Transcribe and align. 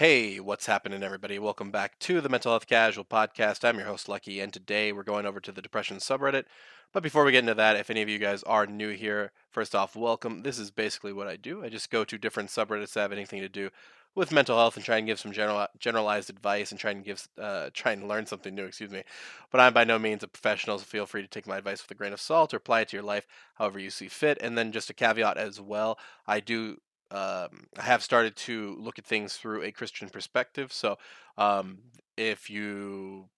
Hey, 0.00 0.40
what's 0.40 0.64
happening, 0.64 1.02
everybody? 1.02 1.38
Welcome 1.38 1.70
back 1.70 1.98
to 1.98 2.22
the 2.22 2.30
Mental 2.30 2.52
Health 2.52 2.66
Casual 2.66 3.04
Podcast. 3.04 3.68
I'm 3.68 3.76
your 3.76 3.86
host, 3.86 4.08
Lucky, 4.08 4.40
and 4.40 4.50
today 4.50 4.92
we're 4.92 5.02
going 5.02 5.26
over 5.26 5.40
to 5.40 5.52
the 5.52 5.60
depression 5.60 5.98
subreddit. 5.98 6.44
But 6.90 7.02
before 7.02 7.22
we 7.22 7.32
get 7.32 7.40
into 7.40 7.52
that, 7.52 7.76
if 7.76 7.90
any 7.90 8.00
of 8.00 8.08
you 8.08 8.18
guys 8.18 8.42
are 8.44 8.66
new 8.66 8.88
here, 8.92 9.32
first 9.50 9.74
off, 9.74 9.94
welcome. 9.94 10.42
This 10.42 10.58
is 10.58 10.70
basically 10.70 11.12
what 11.12 11.28
I 11.28 11.36
do. 11.36 11.62
I 11.62 11.68
just 11.68 11.90
go 11.90 12.02
to 12.04 12.16
different 12.16 12.48
subreddits 12.48 12.94
that 12.94 13.00
have 13.02 13.12
anything 13.12 13.42
to 13.42 13.48
do 13.50 13.68
with 14.14 14.32
mental 14.32 14.56
health 14.56 14.76
and 14.76 14.84
try 14.86 14.96
and 14.96 15.06
give 15.06 15.20
some 15.20 15.32
general 15.32 15.66
generalized 15.78 16.30
advice 16.30 16.70
and 16.70 16.80
try 16.80 16.92
and 16.92 17.04
give 17.04 17.28
uh, 17.38 17.68
try 17.74 17.92
and 17.92 18.08
learn 18.08 18.24
something 18.24 18.54
new. 18.54 18.64
Excuse 18.64 18.90
me, 18.90 19.02
but 19.50 19.60
I'm 19.60 19.74
by 19.74 19.84
no 19.84 19.98
means 19.98 20.22
a 20.22 20.28
professional, 20.28 20.78
so 20.78 20.84
feel 20.84 21.04
free 21.04 21.20
to 21.20 21.28
take 21.28 21.46
my 21.46 21.58
advice 21.58 21.82
with 21.82 21.90
a 21.90 21.94
grain 21.94 22.14
of 22.14 22.22
salt 22.22 22.54
or 22.54 22.56
apply 22.56 22.80
it 22.80 22.88
to 22.88 22.96
your 22.96 23.04
life 23.04 23.26
however 23.56 23.78
you 23.78 23.90
see 23.90 24.08
fit. 24.08 24.38
And 24.40 24.56
then 24.56 24.72
just 24.72 24.88
a 24.88 24.94
caveat 24.94 25.36
as 25.36 25.60
well, 25.60 25.98
I 26.26 26.40
do 26.40 26.78
um, 27.10 27.66
I 27.78 27.82
have 27.82 28.02
started 28.02 28.36
to 28.36 28.76
look 28.78 28.98
at 28.98 29.04
things 29.04 29.34
through 29.34 29.62
a 29.62 29.72
Christian 29.72 30.08
perspective. 30.08 30.72
So, 30.72 30.96
um, 31.36 31.78
if 32.16 32.50
you 32.50 33.28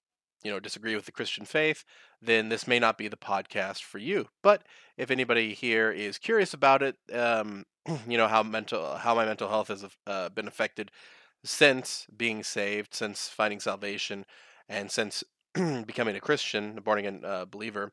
you 0.42 0.50
know 0.50 0.60
disagree 0.60 0.94
with 0.94 1.06
the 1.06 1.12
Christian 1.12 1.44
faith, 1.44 1.84
then 2.20 2.48
this 2.48 2.66
may 2.66 2.78
not 2.78 2.98
be 2.98 3.08
the 3.08 3.16
podcast 3.16 3.82
for 3.82 3.98
you. 3.98 4.28
But 4.42 4.62
if 4.96 5.10
anybody 5.10 5.54
here 5.54 5.90
is 5.90 6.18
curious 6.18 6.52
about 6.52 6.82
it, 6.82 6.96
um, 7.12 7.64
you 8.08 8.18
know 8.18 8.28
how 8.28 8.42
mental 8.42 8.96
how 8.96 9.14
my 9.14 9.24
mental 9.24 9.48
health 9.48 9.68
has 9.68 9.84
uh, 10.06 10.28
been 10.30 10.48
affected 10.48 10.90
since 11.44 12.06
being 12.16 12.42
saved, 12.42 12.94
since 12.94 13.28
finding 13.28 13.60
salvation, 13.60 14.24
and 14.68 14.90
since 14.90 15.24
becoming 15.54 16.16
a 16.16 16.20
Christian, 16.20 16.78
a 16.78 16.80
born 16.80 16.98
again 16.98 17.22
uh, 17.24 17.44
believer, 17.44 17.92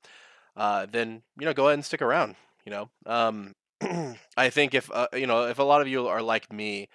uh, 0.55 0.85
then 0.91 1.23
you 1.39 1.45
know 1.45 1.53
go 1.53 1.67
ahead 1.67 1.75
and 1.75 1.85
stick 1.85 2.01
around. 2.01 2.35
You 2.65 2.71
know, 2.71 2.89
um, 3.05 3.55
I 4.37 4.49
think 4.49 4.73
if 4.73 4.91
uh, 4.91 5.07
you 5.13 5.27
know 5.27 5.47
if 5.47 5.59
a 5.59 5.63
lot 5.63 5.81
of 5.81 5.87
you 5.87 6.07
are 6.07 6.21
like 6.21 6.51
me, 6.51 6.89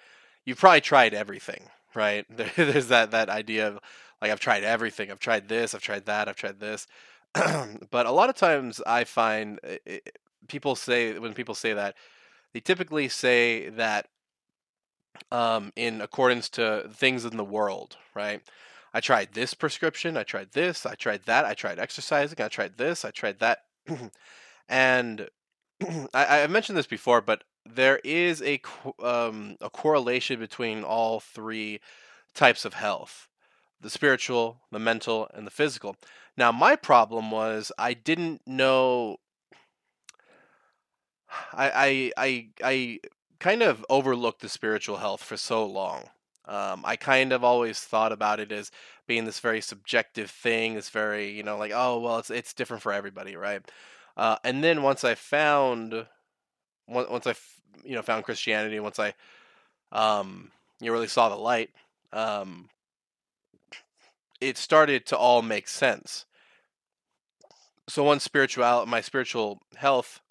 you've 0.45 0.59
probably 0.59 0.81
tried 0.81 1.13
everything, 1.13 1.69
right? 1.95 2.25
There's 2.55 2.87
that 2.87 3.11
that 3.11 3.29
idea 3.29 3.67
of 3.69 3.79
like 4.21 4.31
I've 4.31 4.39
tried 4.39 4.63
everything. 4.63 5.11
I've 5.11 5.19
tried 5.19 5.47
this. 5.47 5.73
I've 5.73 5.81
tried 5.81 6.05
that. 6.05 6.27
I've 6.27 6.35
tried 6.35 6.59
this. 6.59 6.87
but 7.33 8.05
a 8.05 8.11
lot 8.11 8.29
of 8.29 8.35
times 8.35 8.81
I 8.85 9.03
find 9.03 9.59
it, 9.63 9.81
eh, 9.85 9.99
eh, 10.05 10.11
people 10.47 10.75
say 10.75 11.17
when 11.19 11.33
people 11.33 11.55
say 11.55 11.73
that 11.73 11.95
they 12.53 12.59
typically 12.59 13.09
say 13.09 13.69
that 13.69 14.07
um, 15.31 15.71
in 15.75 16.01
accordance 16.01 16.49
to 16.49 16.89
things 16.93 17.25
in 17.25 17.37
the 17.37 17.43
world, 17.43 17.97
right? 18.13 18.41
I 18.93 19.01
tried 19.01 19.33
this 19.33 19.53
prescription. 19.53 20.15
I 20.15 20.23
tried 20.23 20.53
this. 20.53 20.85
I 20.85 20.95
tried 20.95 21.23
that. 21.25 21.45
I 21.45 21.53
tried 21.53 21.79
exercising. 21.79 22.39
I 22.41 22.47
tried 22.47 22.77
this. 22.77 23.03
I 23.03 23.11
tried 23.11 23.39
that. 23.39 23.59
and 24.69 25.27
I, 26.13 26.43
I 26.43 26.47
mentioned 26.47 26.77
this 26.77 26.87
before, 26.87 27.21
but 27.21 27.43
there 27.65 27.99
is 28.03 28.41
a 28.41 28.59
um, 29.03 29.57
a 29.61 29.69
correlation 29.69 30.39
between 30.39 30.83
all 30.83 31.19
three 31.19 31.79
types 32.33 32.65
of 32.65 32.73
health: 32.75 33.27
the 33.81 33.89
spiritual, 33.89 34.61
the 34.71 34.79
mental, 34.79 35.29
and 35.33 35.45
the 35.45 35.51
physical. 35.51 35.95
Now, 36.37 36.51
my 36.51 36.75
problem 36.75 37.31
was 37.31 37.71
I 37.77 37.93
didn't 37.93 38.41
know. 38.45 39.17
I 41.53 42.11
I 42.17 42.25
I, 42.25 42.47
I 42.63 42.99
kind 43.39 43.61
of 43.63 43.85
overlooked 43.89 44.41
the 44.41 44.49
spiritual 44.49 44.97
health 44.97 45.23
for 45.23 45.37
so 45.37 45.65
long. 45.65 46.09
Um, 46.45 46.83
I 46.85 46.95
kind 46.95 47.33
of 47.33 47.43
always 47.43 47.79
thought 47.79 48.11
about 48.11 48.39
it 48.39 48.51
as 48.51 48.69
being 49.07 49.25
this 49.25 49.39
very 49.39 49.61
subjective 49.61 50.29
thing. 50.29 50.75
This 50.75 50.89
very, 50.89 51.31
you 51.31 51.43
know, 51.43 51.57
like 51.57 51.71
oh 51.73 51.99
well, 51.99 52.19
it's 52.19 52.29
it's 52.29 52.53
different 52.53 52.83
for 52.83 52.93
everybody, 52.93 53.35
right? 53.35 53.61
Uh, 54.17 54.37
and 54.43 54.63
then 54.63 54.81
once 54.81 55.03
I 55.03 55.15
found, 55.15 56.05
once 56.87 57.27
I 57.27 57.35
you 57.83 57.95
know 57.95 58.01
found 58.01 58.23
Christianity, 58.23 58.79
once 58.79 58.99
I 58.99 59.13
um, 59.91 60.51
you 60.79 60.91
really 60.91 61.07
saw 61.07 61.29
the 61.29 61.35
light, 61.35 61.69
um, 62.13 62.69
it 64.39 64.57
started 64.57 65.05
to 65.07 65.17
all 65.17 65.41
make 65.41 65.67
sense. 65.67 66.25
So 67.87 68.03
once 68.03 68.23
spiritual, 68.23 68.85
my 68.85 69.01
spiritual 69.01 69.61
health 69.75 70.21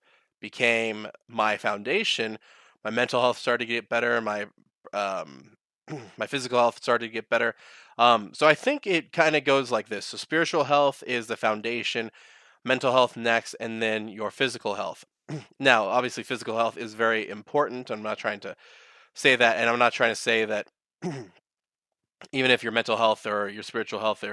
became 0.40 1.08
my 1.28 1.56
foundation, 1.56 2.38
my 2.84 2.90
mental 2.90 3.20
health 3.20 3.38
started 3.38 3.66
to 3.66 3.72
get 3.72 3.88
better. 3.88 4.20
My 4.20 4.46
um, 4.92 5.56
my 6.16 6.26
physical 6.26 6.58
health 6.58 6.82
started 6.82 7.06
to 7.06 7.12
get 7.12 7.28
better. 7.28 7.54
Um, 7.98 8.32
so 8.34 8.46
I 8.46 8.54
think 8.54 8.86
it 8.86 9.12
kind 9.12 9.36
of 9.36 9.44
goes 9.44 9.70
like 9.70 9.88
this. 9.88 10.06
So 10.06 10.16
spiritual 10.16 10.64
health 10.64 11.02
is 11.06 11.26
the 11.26 11.36
foundation 11.36 12.10
mental 12.64 12.92
health 12.92 13.16
next, 13.16 13.54
and 13.54 13.82
then 13.82 14.08
your 14.08 14.30
physical 14.30 14.74
health. 14.74 15.04
now, 15.60 15.84
obviously, 15.84 16.22
physical 16.22 16.56
health 16.56 16.76
is 16.76 16.94
very 16.94 17.28
important. 17.28 17.90
I'm 17.90 18.02
not 18.02 18.18
trying 18.18 18.40
to 18.40 18.56
say 19.14 19.36
that, 19.36 19.56
and 19.56 19.68
I'm 19.68 19.78
not 19.78 19.92
trying 19.92 20.10
to 20.10 20.16
say 20.16 20.44
that 20.44 20.68
even 22.32 22.50
if 22.50 22.62
your 22.62 22.72
mental 22.72 22.96
health 22.96 23.26
or 23.26 23.48
your 23.48 23.62
spiritual 23.62 24.00
health 24.00 24.24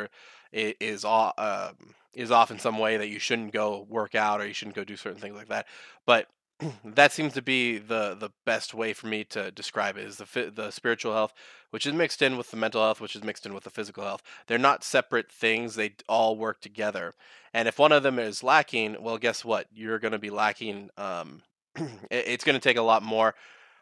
is 0.52 1.06
uh, 1.06 1.72
is 2.14 2.32
off 2.32 2.52
in 2.52 2.60
some 2.60 2.78
way 2.78 2.98
that 2.98 3.08
you 3.08 3.20
shouldn't 3.20 3.54
go 3.54 3.86
work 3.90 4.16
out 4.16 4.42
or 4.42 4.48
you 4.48 4.54
shouldn't 4.54 4.76
go 4.76 4.84
do 4.84 4.98
certain 4.98 5.20
things 5.20 5.36
like 5.36 5.48
that. 5.48 5.68
But 6.06 6.28
that 6.86 7.12
seems 7.12 7.34
to 7.34 7.42
be 7.42 7.78
the 7.78 8.16
the 8.20 8.30
best 8.46 8.74
way 8.74 8.94
for 8.94 9.08
me 9.08 9.24
to 9.24 9.52
describe 9.52 9.98
it 9.98 10.06
is 10.06 10.18
the 10.18 10.52
the 10.54 10.72
spiritual 10.72 11.14
health 11.14 11.34
which 11.70 11.86
is 11.86 11.94
mixed 11.94 12.22
in 12.22 12.38
with 12.38 12.52
the 12.52 12.58
mental 12.58 12.82
health 12.82 13.02
which 13.02 13.16
is 13.16 13.24
mixed 13.24 13.46
in 13.46 13.54
with 13.54 13.64
the 13.64 13.70
physical 13.70 14.04
health. 14.04 14.22
They're 14.48 14.58
not 14.58 14.84
separate 14.84 15.32
things 15.32 15.76
they 15.76 15.94
all 16.08 16.36
work 16.36 16.62
together. 16.62 17.14
And 17.54 17.68
if 17.68 17.80
one 17.80 17.92
of 17.92 18.04
them 18.04 18.20
is 18.20 18.44
lacking 18.44 18.98
well 19.00 19.18
guess 19.18 19.44
what? 19.44 19.68
You're 19.74 20.00
going 20.00 20.12
to 20.14 20.20
be 20.20 20.30
lacking 20.30 20.90
um, 20.98 21.42
it's 22.12 22.44
going 22.44 22.60
to 22.60 22.64
take 22.64 22.78
a 22.78 22.82
lot 22.82 23.04
more 23.04 23.36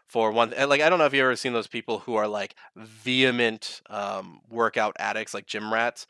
for 0.07 0.31
one 0.31 0.51
like 0.67 0.81
i 0.81 0.89
don't 0.89 0.97
know 0.97 1.05
if 1.05 1.13
you've 1.13 1.23
ever 1.23 1.35
seen 1.35 1.53
those 1.53 1.67
people 1.67 1.99
who 1.99 2.15
are 2.15 2.27
like 2.27 2.55
vehement 2.75 3.81
um, 3.89 4.41
workout 4.49 4.95
addicts 4.99 5.33
like 5.33 5.45
gym 5.45 5.71
rats. 5.71 6.07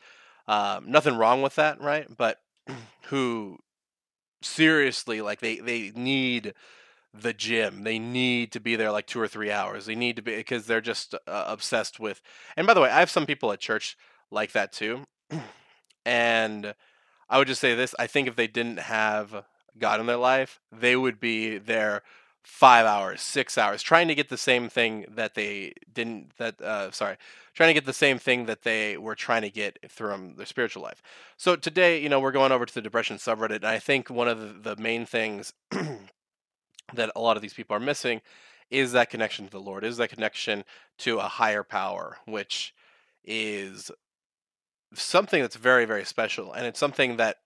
Um, 0.48 0.90
nothing 0.90 1.16
wrong 1.16 1.42
with 1.42 1.56
that 1.56 1.80
right? 1.80 2.06
But 2.16 2.38
who 3.04 3.58
seriously 4.42 5.20
like 5.20 5.40
they 5.40 5.56
they 5.56 5.92
need 5.94 6.54
the 7.12 7.32
gym. 7.32 7.82
They 7.82 7.98
need 7.98 8.52
to 8.52 8.60
be 8.60 8.76
there 8.76 8.92
like 8.92 9.06
two 9.06 9.20
or 9.20 9.28
three 9.28 9.50
hours. 9.50 9.86
They 9.86 9.94
need 9.96 10.16
to 10.16 10.22
be 10.22 10.36
because 10.36 10.66
they're 10.66 10.80
just 10.80 11.14
uh, 11.26 11.44
obsessed 11.46 11.98
with 11.98 12.20
and 12.56 12.66
by 12.66 12.74
the 12.74 12.80
way 12.80 12.90
i 12.90 13.00
have 13.00 13.10
some 13.10 13.26
people 13.26 13.52
at 13.52 13.60
church 13.60 13.96
like 14.30 14.52
that 14.52 14.72
too 14.72 15.04
and 16.06 16.74
i 17.28 17.38
would 17.38 17.48
just 17.48 17.60
say 17.60 17.74
this 17.74 17.94
i 17.98 18.06
think 18.06 18.28
if 18.28 18.36
they 18.36 18.46
didn't 18.46 18.78
have 18.78 19.44
god 19.78 20.00
in 20.00 20.06
their 20.06 20.16
life 20.16 20.60
they 20.72 20.96
would 20.96 21.20
be 21.20 21.58
there 21.58 22.02
five 22.42 22.86
hours, 22.86 23.20
six 23.20 23.58
hours, 23.58 23.82
trying 23.82 24.08
to 24.08 24.14
get 24.14 24.28
the 24.28 24.36
same 24.36 24.68
thing 24.68 25.04
that 25.08 25.34
they 25.34 25.74
didn't. 25.92 26.36
That 26.38 26.60
uh, 26.60 26.90
sorry, 26.90 27.16
trying 27.54 27.68
to 27.68 27.74
get 27.74 27.84
the 27.84 27.92
same 27.92 28.18
thing 28.18 28.46
that 28.46 28.62
they 28.62 28.96
were 28.96 29.14
trying 29.14 29.42
to 29.42 29.50
get 29.50 29.78
from 29.90 30.36
their 30.36 30.46
spiritual 30.46 30.82
life. 30.82 31.02
So 31.36 31.56
today, 31.56 32.00
you 32.00 32.08
know, 32.08 32.20
we're 32.20 32.32
going 32.32 32.52
over 32.52 32.66
to 32.66 32.74
the 32.74 32.82
depression 32.82 33.16
subreddit, 33.16 33.56
and 33.56 33.66
I 33.66 33.78
think 33.78 34.10
one 34.10 34.28
of 34.28 34.40
the, 34.40 34.74
the 34.74 34.82
main 34.82 35.06
things 35.06 35.52
that 35.70 37.12
a 37.14 37.20
lot 37.20 37.36
of 37.36 37.42
these 37.42 37.54
people 37.54 37.76
are 37.76 37.80
missing 37.80 38.20
is 38.70 38.92
that 38.92 39.10
connection 39.10 39.46
to 39.46 39.50
the 39.50 39.60
Lord, 39.60 39.84
is 39.84 39.96
that 39.96 40.10
connection 40.10 40.64
to 40.98 41.18
a 41.18 41.28
higher 41.28 41.64
power, 41.64 42.18
which 42.24 42.72
is 43.24 43.90
something 44.94 45.42
that's 45.42 45.56
very, 45.56 45.84
very 45.84 46.04
special, 46.04 46.52
and 46.52 46.66
it's 46.66 46.78
something 46.78 47.16
that 47.16 47.36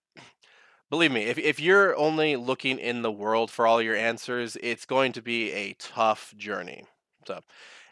believe 0.95 1.11
me, 1.11 1.25
if 1.25 1.39
if 1.39 1.59
you're 1.59 1.97
only 1.97 2.37
looking 2.37 2.79
in 2.79 3.03
the 3.03 3.11
world 3.11 3.51
for 3.51 3.67
all 3.67 3.83
your 3.83 3.97
answers, 3.97 4.57
it's 4.63 4.87
going 4.87 5.11
to 5.13 5.21
be 5.21 5.51
a 5.51 5.73
tough 5.73 6.33
journey. 6.37 6.85
So, 7.27 7.41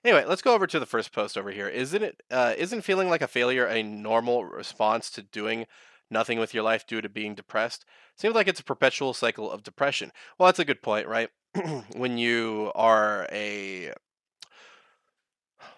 anyway, 0.04 0.24
let's 0.24 0.40
go 0.40 0.54
over 0.54 0.68
to 0.68 0.78
the 0.78 0.86
first 0.86 1.10
post 1.10 1.36
over 1.36 1.50
here. 1.50 1.66
Isn't 1.66 2.04
it 2.04 2.22
uh, 2.30 2.54
isn't 2.56 2.82
feeling 2.82 3.08
like 3.08 3.20
a 3.20 3.26
failure 3.26 3.66
a 3.66 3.82
normal 3.82 4.44
response 4.44 5.10
to 5.10 5.22
doing 5.22 5.66
nothing 6.10 6.38
with 6.38 6.54
your 6.54 6.62
life 6.62 6.86
due 6.86 7.00
to 7.00 7.08
being 7.08 7.34
depressed? 7.34 7.84
Seems 8.16 8.36
like 8.36 8.46
it's 8.46 8.60
a 8.60 8.64
perpetual 8.64 9.14
cycle 9.14 9.50
of 9.50 9.64
depression. 9.64 10.12
Well, 10.38 10.46
that's 10.46 10.60
a 10.60 10.64
good 10.64 10.80
point, 10.80 11.08
right? 11.08 11.28
when 11.96 12.18
you 12.18 12.70
are 12.76 13.26
a 13.32 13.92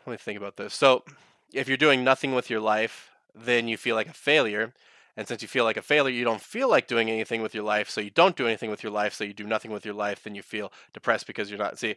let 0.05 0.13
me 0.13 0.17
think 0.19 0.37
about 0.37 0.59
this. 0.59 0.75
So, 0.75 1.05
if 1.55 1.69
you're 1.69 1.79
doing 1.79 2.05
nothing 2.05 2.35
with 2.35 2.51
your 2.51 2.61
life, 2.61 3.09
then 3.35 3.67
you 3.67 3.79
feel 3.79 3.97
like 3.97 4.09
a 4.09 4.13
failure. 4.13 4.75
And 5.17 5.29
since 5.29 5.43
you 5.43 5.49
feel 5.49 5.65
like 5.65 5.77
a 5.77 5.83
failure, 5.83 6.15
you 6.15 6.25
don't 6.25 6.41
feel 6.41 6.69
like 6.69 6.89
doing 6.89 7.09
anything 7.09 7.41
with 7.41 7.55
your 7.55 7.63
life, 7.63 7.89
so 7.89 8.01
you 8.01 8.11
don't 8.11 8.37
do 8.37 8.47
anything 8.47 8.71
with 8.71 8.83
your 8.83 8.93
life, 8.93 9.15
so 9.15 9.23
you 9.25 9.33
do 9.33 9.47
nothing 9.47 9.71
with 9.71 9.85
your 9.85 9.95
life, 9.95 10.25
then 10.25 10.35
you 10.35 10.43
feel 10.43 10.73
depressed 10.93 11.27
because 11.27 11.51
you're 11.51 11.59
not. 11.59 11.79
See, 11.79 11.97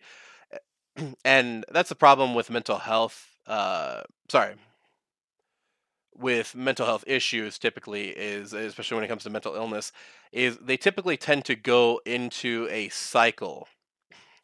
and 1.26 1.66
that's 1.72 1.90
the 1.90 1.96
problem 1.96 2.36
with 2.36 2.50
mental 2.50 2.78
health. 2.78 3.26
Uh, 3.48 4.02
sorry, 4.30 4.56
with 6.18 6.56
mental 6.56 6.86
health 6.86 7.04
issues 7.08 7.58
typically 7.60 8.10
is 8.10 8.54
especially 8.54 8.96
when 8.96 9.04
it 9.04 9.08
comes 9.08 9.24
to 9.24 9.30
mental 9.30 9.56
illness 9.56 9.92
is 10.32 10.58
they 10.58 10.78
typically 10.78 11.16
tend 11.16 11.46
to 11.46 11.56
go 11.56 12.02
into 12.06 12.68
a 12.72 12.90
cycle 12.90 13.68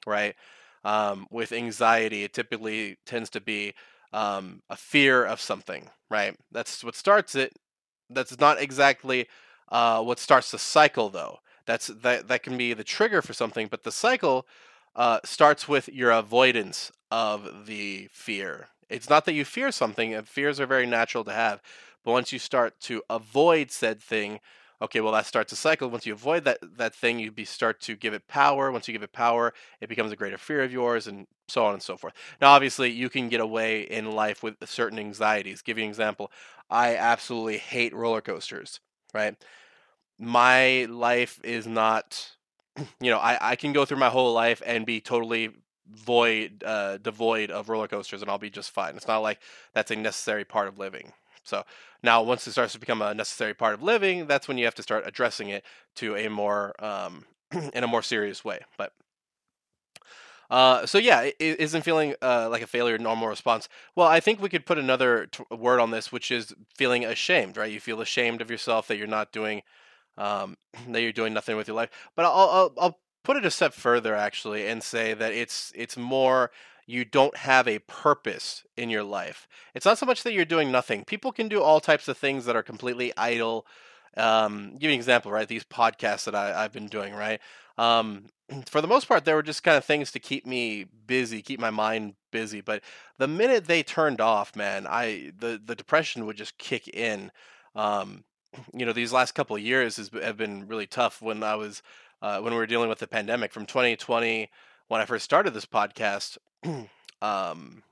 right 0.05 0.35
um, 0.83 1.25
with 1.31 1.51
anxiety 1.51 2.23
it 2.23 2.33
typically 2.33 2.97
tends 3.05 3.29
to 3.29 3.41
be 3.41 3.73
um, 4.11 4.61
a 4.69 4.75
fear 4.75 5.25
of 5.25 5.41
something 5.41 5.89
right 6.09 6.37
that's 6.51 6.83
what 6.83 6.95
starts 6.95 7.33
it 7.33 7.53
that's 8.09 8.39
not 8.39 8.61
exactly 8.61 9.27
uh, 9.69 10.01
what 10.03 10.19
starts 10.19 10.51
the 10.51 10.59
cycle, 10.59 11.09
though. 11.09 11.39
That's 11.65 11.87
that 11.87 12.27
that 12.27 12.43
can 12.43 12.57
be 12.57 12.73
the 12.73 12.83
trigger 12.83 13.21
for 13.21 13.33
something, 13.33 13.67
but 13.67 13.83
the 13.83 13.91
cycle 13.91 14.45
uh, 14.95 15.19
starts 15.23 15.67
with 15.67 15.87
your 15.89 16.11
avoidance 16.11 16.91
of 17.09 17.65
the 17.65 18.09
fear. 18.11 18.67
It's 18.89 19.09
not 19.09 19.25
that 19.25 19.33
you 19.33 19.45
fear 19.45 19.71
something, 19.71 20.21
fears 20.23 20.59
are 20.59 20.65
very 20.65 20.85
natural 20.85 21.23
to 21.23 21.31
have. 21.31 21.61
But 22.03 22.11
once 22.11 22.33
you 22.33 22.39
start 22.39 22.79
to 22.81 23.01
avoid 23.09 23.71
said 23.71 24.01
thing, 24.01 24.39
okay, 24.81 24.99
well 24.99 25.13
that 25.13 25.25
starts 25.25 25.53
a 25.53 25.55
cycle. 25.55 25.89
Once 25.89 26.05
you 26.05 26.13
avoid 26.13 26.43
that 26.43 26.59
that 26.77 26.93
thing, 26.93 27.17
you 27.19 27.31
be, 27.31 27.45
start 27.45 27.79
to 27.81 27.95
give 27.95 28.13
it 28.13 28.27
power. 28.27 28.71
Once 28.71 28.87
you 28.87 28.91
give 28.91 29.03
it 29.03 29.13
power, 29.13 29.53
it 29.79 29.87
becomes 29.89 30.11
a 30.11 30.15
greater 30.15 30.37
fear 30.37 30.63
of 30.63 30.71
yours, 30.71 31.07
and 31.07 31.27
so 31.47 31.65
on 31.65 31.73
and 31.73 31.81
so 31.81 31.95
forth. 31.95 32.13
Now, 32.41 32.51
obviously, 32.51 32.91
you 32.91 33.09
can 33.09 33.29
get 33.29 33.39
away 33.39 33.81
in 33.81 34.11
life 34.11 34.43
with 34.43 34.55
certain 34.65 34.99
anxieties. 34.99 35.61
Give 35.61 35.77
you 35.77 35.85
an 35.85 35.89
example. 35.89 36.31
I 36.73 36.95
absolutely 36.97 37.59
hate 37.59 37.93
roller 37.93 38.21
coasters. 38.21 38.79
Right, 39.13 39.35
my 40.19 40.85
life 40.89 41.39
is 41.43 41.67
not. 41.67 42.31
You 42.99 43.11
know, 43.11 43.19
I, 43.19 43.51
I 43.51 43.55
can 43.55 43.71
go 43.71 43.85
through 43.85 43.99
my 43.99 44.09
whole 44.09 44.33
life 44.33 44.63
and 44.65 44.83
be 44.83 44.99
totally 44.99 45.51
void 45.91 46.63
uh, 46.65 46.97
devoid 46.97 47.51
of 47.51 47.69
roller 47.69 47.87
coasters 47.87 48.21
and 48.21 48.31
I'll 48.31 48.39
be 48.39 48.49
just 48.49 48.71
fine. 48.71 48.95
It's 48.95 49.07
not 49.07 49.19
like 49.19 49.39
that's 49.73 49.91
a 49.91 49.95
necessary 49.95 50.43
part 50.43 50.67
of 50.67 50.79
living. 50.79 51.13
So 51.43 51.63
now, 52.01 52.23
once 52.23 52.47
it 52.47 52.53
starts 52.53 52.73
to 52.73 52.79
become 52.79 53.01
a 53.01 53.13
necessary 53.13 53.53
part 53.53 53.75
of 53.75 53.83
living, 53.83 54.25
that's 54.27 54.47
when 54.47 54.57
you 54.57 54.65
have 54.65 54.75
to 54.75 54.83
start 54.83 55.03
addressing 55.05 55.49
it 55.49 55.63
to 55.95 56.15
a 56.15 56.29
more 56.29 56.73
um, 56.83 57.25
in 57.73 57.83
a 57.83 57.87
more 57.87 58.01
serious 58.01 58.43
way. 58.43 58.61
But 58.77 58.93
uh, 60.53 60.85
so 60.85 60.99
yeah, 60.99 61.31
isn't 61.39 61.81
feeling 61.81 62.13
uh, 62.21 62.47
like 62.47 62.61
a 62.61 62.67
failure 62.67 62.99
normal 62.99 63.27
response. 63.27 63.67
Well, 63.95 64.07
I 64.07 64.19
think 64.19 64.39
we 64.39 64.49
could 64.49 64.67
put 64.67 64.77
another 64.77 65.25
t- 65.25 65.43
word 65.49 65.79
on 65.79 65.89
this, 65.89 66.11
which 66.11 66.29
is 66.29 66.53
feeling 66.75 67.03
ashamed. 67.03 67.57
Right? 67.57 67.71
You 67.71 67.79
feel 67.79 68.01
ashamed 68.01 68.39
of 68.39 68.51
yourself 68.51 68.87
that 68.87 68.97
you're 68.97 69.07
not 69.07 69.31
doing 69.31 69.63
um, 70.15 70.55
that 70.89 71.01
you're 71.01 71.11
doing 71.11 71.33
nothing 71.33 71.57
with 71.57 71.67
your 71.67 71.75
life. 71.75 71.89
But 72.15 72.25
I'll, 72.25 72.49
I'll 72.49 72.73
I'll 72.77 72.99
put 73.23 73.35
it 73.35 73.45
a 73.47 73.49
step 73.51 73.73
further 73.73 74.13
actually 74.13 74.67
and 74.67 74.83
say 74.83 75.15
that 75.15 75.33
it's 75.33 75.71
it's 75.75 75.97
more 75.97 76.51
you 76.85 77.03
don't 77.03 77.35
have 77.35 77.67
a 77.67 77.79
purpose 77.79 78.63
in 78.77 78.91
your 78.91 79.03
life. 79.03 79.47
It's 79.73 79.87
not 79.87 79.97
so 79.97 80.05
much 80.05 80.21
that 80.21 80.33
you're 80.33 80.45
doing 80.45 80.71
nothing. 80.71 81.03
People 81.03 81.31
can 81.31 81.47
do 81.47 81.63
all 81.63 81.79
types 81.79 82.07
of 82.07 82.15
things 82.15 82.45
that 82.45 82.55
are 82.55 82.61
completely 82.61 83.11
idle. 83.17 83.65
Um, 84.17 84.73
give 84.73 84.83
you 84.83 84.89
an 84.89 84.95
example, 84.95 85.31
right? 85.31 85.47
These 85.47 85.63
podcasts 85.63 86.25
that 86.25 86.35
I, 86.35 86.63
I've 86.63 86.73
been 86.73 86.89
doing, 86.89 87.15
right? 87.15 87.39
Um, 87.79 88.25
for 88.67 88.81
the 88.81 88.87
most 88.87 89.07
part, 89.07 89.25
they 89.25 89.33
were 89.33 89.43
just 89.43 89.63
kind 89.63 89.77
of 89.77 89.85
things 89.85 90.11
to 90.11 90.19
keep 90.19 90.45
me 90.45 90.85
busy, 91.07 91.41
keep 91.41 91.59
my 91.59 91.69
mind 91.69 92.15
busy. 92.31 92.61
But 92.61 92.83
the 93.17 93.27
minute 93.27 93.65
they 93.65 93.83
turned 93.83 94.21
off, 94.21 94.55
man, 94.55 94.87
I 94.87 95.31
the 95.37 95.61
the 95.63 95.75
depression 95.75 96.25
would 96.25 96.37
just 96.37 96.57
kick 96.57 96.87
in. 96.87 97.31
Um, 97.75 98.23
you 98.73 98.85
know, 98.85 98.93
these 98.93 99.13
last 99.13 99.33
couple 99.33 99.55
of 99.55 99.61
years 99.61 99.97
has, 99.97 100.11
have 100.21 100.37
been 100.37 100.67
really 100.67 100.87
tough. 100.87 101.21
When 101.21 101.43
I 101.43 101.55
was 101.55 101.81
uh, 102.21 102.39
when 102.39 102.53
we 102.53 102.59
were 102.59 102.67
dealing 102.67 102.89
with 102.89 102.99
the 102.99 103.07
pandemic 103.07 103.51
from 103.51 103.65
2020, 103.65 104.49
when 104.87 105.01
I 105.01 105.05
first 105.05 105.25
started 105.25 105.53
this 105.53 105.65
podcast, 105.65 106.37
um, 107.21 107.83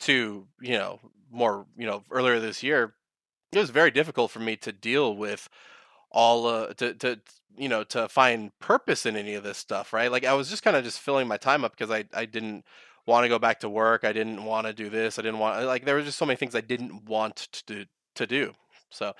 to 0.00 0.46
you 0.60 0.78
know 0.78 1.00
more 1.30 1.66
you 1.76 1.86
know 1.86 2.02
earlier 2.10 2.40
this 2.40 2.62
year, 2.62 2.94
it 3.52 3.58
was 3.58 3.70
very 3.70 3.90
difficult 3.90 4.30
for 4.30 4.40
me 4.40 4.56
to 4.56 4.72
deal 4.72 5.16
with 5.16 5.48
all 6.10 6.46
uh, 6.46 6.74
to 6.74 6.94
to 6.94 7.20
you 7.56 7.68
know 7.68 7.84
to 7.84 8.08
find 8.08 8.56
purpose 8.58 9.06
in 9.06 9.16
any 9.16 9.34
of 9.34 9.42
this 9.44 9.58
stuff, 9.58 9.92
right? 9.92 10.10
Like 10.10 10.24
I 10.24 10.34
was 10.34 10.48
just 10.48 10.62
kind 10.62 10.76
of 10.76 10.84
just 10.84 11.00
filling 11.00 11.28
my 11.28 11.36
time 11.36 11.64
up 11.64 11.72
because 11.72 11.90
I 11.90 12.04
I 12.14 12.26
didn't 12.26 12.64
want 13.06 13.24
to 13.24 13.28
go 13.28 13.38
back 13.38 13.60
to 13.60 13.68
work. 13.68 14.04
I 14.04 14.12
didn't 14.12 14.44
want 14.44 14.66
to 14.66 14.72
do 14.72 14.88
this. 14.88 15.18
I 15.18 15.22
didn't 15.22 15.38
want 15.38 15.64
like 15.66 15.84
there 15.84 15.94
were 15.94 16.02
just 16.02 16.18
so 16.18 16.26
many 16.26 16.36
things 16.36 16.54
I 16.54 16.60
didn't 16.60 17.04
want 17.04 17.36
to 17.36 17.64
do, 17.66 17.84
to 18.14 18.26
do. 18.26 18.52
So, 18.90 19.14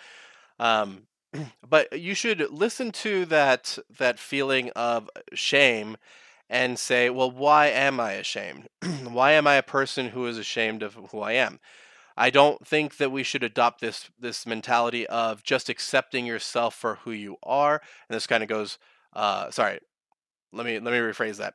um, 0.59 1.03
but 1.69 1.99
you 1.99 2.15
should 2.15 2.51
listen 2.51 2.93
to 2.93 3.27
that 3.27 3.79
that 3.99 4.19
feeling 4.19 4.71
of 4.71 5.11
shame 5.35 5.97
and 6.49 6.79
say, 6.79 7.11
well, 7.11 7.31
why 7.31 7.69
am 7.69 8.01
I 8.01 8.13
ashamed? 8.13 8.69
why 9.05 9.33
am 9.33 9.47
I 9.47 9.55
a 9.55 9.63
person 9.63 10.09
who 10.09 10.27
is 10.27 10.37
ashamed 10.37 10.83
of 10.83 10.95
who 10.95 11.21
I 11.21 11.33
am? 11.33 11.61
I 12.17 12.31
don't 12.31 12.67
think 12.67 12.97
that 12.99 13.12
we 13.12 13.23
should 13.23 13.43
adopt 13.43 13.81
this 13.81 14.11
this 14.19 14.47
mentality 14.47 15.07
of 15.07 15.43
just 15.43 15.69
accepting 15.69 16.27
yourself 16.27 16.75
for 16.75 16.97
who 16.97 17.12
you 17.12 17.37
are. 17.43 17.81
And 18.09 18.17
this 18.17 18.27
kind 18.27 18.43
of 18.43 18.49
goes, 18.49 18.79
uh, 19.15 19.51
sorry, 19.51 19.81
let 20.53 20.67
me 20.67 20.79
let 20.79 20.93
me 20.93 20.99
rephrase 20.99 21.37
that. 21.37 21.55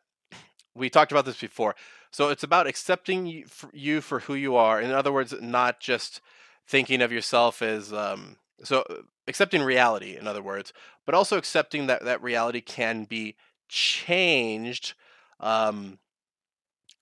We 0.75 0.89
talked 0.89 1.11
about 1.11 1.25
this 1.25 1.39
before. 1.39 1.75
So 2.11 2.29
it's 2.29 2.43
about 2.43 2.67
accepting 2.67 3.25
you 3.25 3.45
for, 3.45 3.69
you 3.73 4.01
for 4.01 4.21
who 4.21 4.35
you 4.35 4.55
are. 4.55 4.79
In 4.81 4.91
other 4.91 5.11
words, 5.11 5.33
not 5.41 5.79
just 5.79 6.21
thinking 6.67 7.01
of 7.01 7.11
yourself 7.11 7.61
as 7.61 7.91
um, 7.93 8.37
so 8.63 8.81
uh, 8.89 8.95
accepting 9.27 9.61
reality. 9.61 10.17
In 10.17 10.27
other 10.27 10.41
words, 10.41 10.73
but 11.05 11.15
also 11.15 11.37
accepting 11.37 11.87
that 11.87 12.03
that 12.05 12.23
reality 12.23 12.61
can 12.61 13.03
be 13.03 13.35
changed 13.67 14.93
um, 15.39 15.99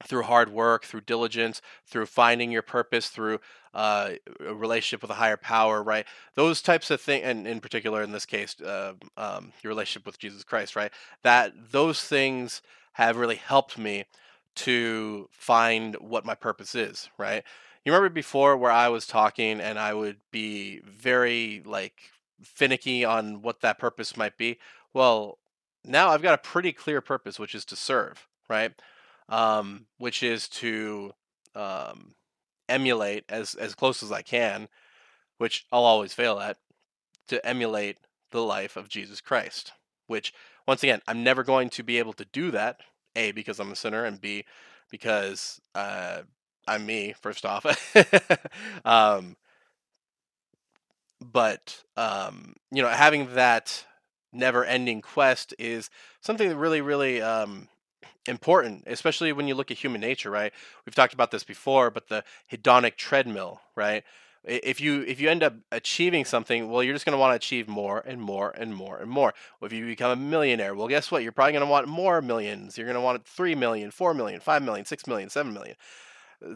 through 0.06 0.24
hard 0.24 0.50
work, 0.50 0.86
through 0.86 1.02
diligence, 1.02 1.62
through 1.86 2.06
finding 2.06 2.52
your 2.52 2.62
purpose, 2.62 3.08
through 3.08 3.40
uh, 3.74 4.12
a 4.46 4.54
relationship 4.54 5.02
with 5.02 5.12
a 5.12 5.16
higher 5.16 5.38
power, 5.38 5.82
right? 5.82 6.06
Those 6.36 6.62
types 6.62 6.92
of 6.92 7.02
things, 7.02 7.24
and 7.26 7.48
in 7.48 7.60
particular 7.60 8.04
in 8.04 8.12
this 8.12 8.26
case, 8.26 8.60
uh, 8.62 8.94
um, 9.18 9.54
your 9.62 9.70
relationship 9.70 10.06
with 10.06 10.20
Jesus 10.20 10.44
Christ, 10.44 10.76
right? 10.76 10.92
That 11.24 11.54
those 11.72 12.04
things 12.04 12.62
have 12.94 13.18
really 13.18 13.36
helped 13.36 13.78
me 13.78 14.06
to 14.56 15.28
find 15.32 15.96
what 15.96 16.26
my 16.26 16.36
purpose 16.36 16.76
is, 16.76 17.10
right? 17.18 17.44
You 17.86 17.92
remember 17.92 18.14
before 18.14 18.56
where 18.56 18.72
I 18.72 18.90
was 18.90 19.08
talking 19.08 19.60
and 19.60 19.80
I 19.80 19.94
would 19.94 20.18
be 20.32 20.80
very 20.86 21.62
like 21.66 22.00
finicky 22.42 23.04
on 23.04 23.42
what 23.42 23.62
that 23.62 23.80
purpose 23.80 24.16
might 24.16 24.38
be? 24.38 24.60
Well, 24.94 25.40
now 25.84 26.10
I've 26.10 26.22
got 26.22 26.36
a 26.36 26.38
pretty 26.38 26.72
clear 26.72 27.02
purpose, 27.02 27.40
which 27.40 27.56
is 27.56 27.66
to 27.66 27.76
serve, 27.76 28.28
right? 28.48 28.72
Um, 29.30 29.86
which 29.98 30.22
is 30.22 30.48
to 30.50 31.14
um, 31.56 32.16
emulate 32.68 33.24
as 33.30 33.56
as 33.56 33.76
close 33.76 34.04
as 34.04 34.12
I 34.12 34.22
can, 34.22 34.68
which 35.38 35.66
I'll 35.72 35.86
always 35.86 36.14
fail 36.14 36.40
at, 36.40 36.58
to 37.28 37.46
emulate 37.46 37.98
the 38.32 38.42
life 38.42 38.76
of 38.76 38.90
Jesus 38.90 39.22
Christ. 39.22 39.72
Which, 40.08 40.34
once 40.68 40.84
again, 40.84 41.02
I'm 41.08 41.24
never 41.24 41.44
going 41.44 41.70
to 41.72 41.84
be 41.84 42.00
able 42.00 42.14
to 42.14 42.26
do 42.26 42.52
that. 42.52 42.82
A 43.16 43.32
because 43.32 43.60
I'm 43.60 43.72
a 43.72 43.76
sinner, 43.76 44.06
and 44.06 44.20
B 44.20 44.44
because 44.90 45.62
uh, 45.76 46.22
I'm 46.68 46.86
me. 46.86 47.14
First 47.22 47.46
off, 47.46 47.66
um, 48.86 49.38
but 51.22 51.84
um, 51.96 52.56
you 52.72 52.82
know, 52.82 52.90
having 52.90 53.36
that 53.36 53.86
never-ending 54.32 55.02
quest 55.02 55.54
is 55.60 55.92
something 56.22 56.50
that 56.50 56.58
really, 56.58 56.82
really 56.82 57.22
um, 57.22 57.68
important, 58.28 58.84
especially 58.88 59.32
when 59.34 59.48
you 59.48 59.56
look 59.56 59.72
at 59.72 59.78
human 59.78 60.02
nature, 60.02 60.30
right? 60.30 60.54
We've 60.86 60.96
talked 60.96 61.14
about 61.14 61.32
this 61.32 61.44
before, 61.44 61.90
but 61.90 62.08
the 62.08 62.24
hedonic 62.52 62.96
treadmill, 62.96 63.62
right? 63.76 64.04
If 64.46 64.82
you 64.82 65.04
if 65.04 65.22
you 65.22 65.30
end 65.30 65.42
up 65.42 65.54
achieving 65.72 66.26
something, 66.26 66.70
well, 66.70 66.84
you're 66.84 66.94
just 66.94 67.06
going 67.06 67.14
to 67.14 67.20
want 67.20 67.32
to 67.32 67.36
achieve 67.36 67.70
more 67.70 68.00
and 68.06 68.20
more 68.20 68.52
and 68.52 68.76
more 68.76 68.98
and 68.98 69.10
more. 69.10 69.34
Well, 69.60 69.68
if 69.68 69.74
you 69.74 69.86
become 69.86 70.12
a 70.12 70.18
millionaire, 70.18 70.76
well, 70.76 70.90
guess 70.90 71.10
what? 71.10 71.24
You're 71.24 71.32
probably 71.32 71.54
going 71.54 71.66
to 71.66 71.72
want 71.72 71.88
more 71.88 72.22
millions. 72.22 72.78
You're 72.78 72.88
going 72.88 72.96
to 72.96 73.02
want 73.02 73.26
three 73.26 73.56
million, 73.56 73.90
four 73.90 74.14
million, 74.14 74.42
five 74.42 74.62
million, 74.62 74.86
six 74.86 75.08
million, 75.08 75.30
seven 75.30 75.54
million, 75.54 75.78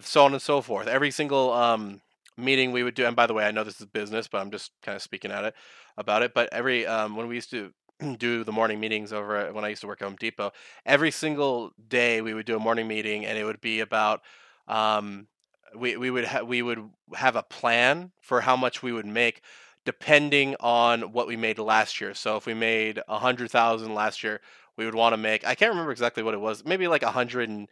so 0.01 0.25
on 0.25 0.34
and 0.34 0.42
so 0.42 0.60
forth. 0.60 0.88
Every 0.88 1.12
single 1.12 1.54
um, 1.54 2.01
meeting 2.36 2.74
we 2.74 2.84
would 2.84 2.94
do, 2.96 3.06
and 3.06 3.16
by 3.16 3.25
the 3.25 3.34
way, 3.34 3.46
I 3.46 3.51
know 3.51 3.63
this 3.63 3.80
is 3.80 3.86
business, 3.86 4.27
but 4.27 4.39
I'm 4.39 4.51
just 4.51 4.74
kind 4.82 4.98
of 4.98 5.01
speaking 5.01 5.32
at 5.32 5.46
it 5.46 5.56
about 5.98 6.24
it. 6.24 6.34
But 6.34 6.50
every 6.51 6.86
um, 6.86 7.16
when 7.16 7.27
we 7.27 7.36
used 7.36 7.51
to 7.51 7.72
do 8.18 8.44
the 8.44 8.51
morning 8.51 8.80
meetings 8.80 9.13
over 9.13 9.36
at, 9.38 9.54
when 9.54 9.66
I 9.66 9.70
used 9.70 9.82
to 9.82 9.88
work 9.88 10.01
at 10.01 10.06
Home 10.06 10.18
Depot, 10.20 10.51
every 10.86 11.12
single 11.12 11.72
day 11.88 12.22
we 12.22 12.34
would 12.34 12.46
do 12.46 12.56
a 12.56 12.60
morning 12.60 12.88
meeting, 12.88 13.25
and 13.25 13.38
it 13.38 13.44
would 13.44 13.62
be 13.62 13.80
about 13.80 14.22
um, 14.68 15.27
we 15.75 15.98
we 15.98 16.10
would 16.12 16.25
ha- 16.25 16.44
we 16.44 16.62
would 16.62 16.89
have 17.16 17.36
a 17.36 17.44
plan 17.44 18.12
for 18.22 18.42
how 18.42 18.56
much 18.56 18.82
we 18.84 18.92
would 18.92 19.06
make 19.06 19.42
depending 19.86 20.54
on 20.60 21.13
what 21.13 21.27
we 21.27 21.38
made 21.38 21.58
last 21.60 22.01
year. 22.01 22.13
So 22.13 22.36
if 22.36 22.46
we 22.46 22.54
made 22.54 23.01
a 23.08 23.20
hundred 23.20 23.51
thousand 23.51 23.94
last 23.94 24.24
year, 24.24 24.42
we 24.75 24.86
would 24.86 24.96
want 24.96 25.13
to 25.13 25.18
make 25.18 25.46
I 25.46 25.56
can't 25.56 25.72
remember 25.72 25.92
exactly 25.92 26.24
what 26.24 26.34
it 26.34 26.42
was, 26.42 26.66
maybe 26.66 26.88
like 26.88 27.04
a 27.04 27.12
hundred 27.12 27.50
and 27.50 27.68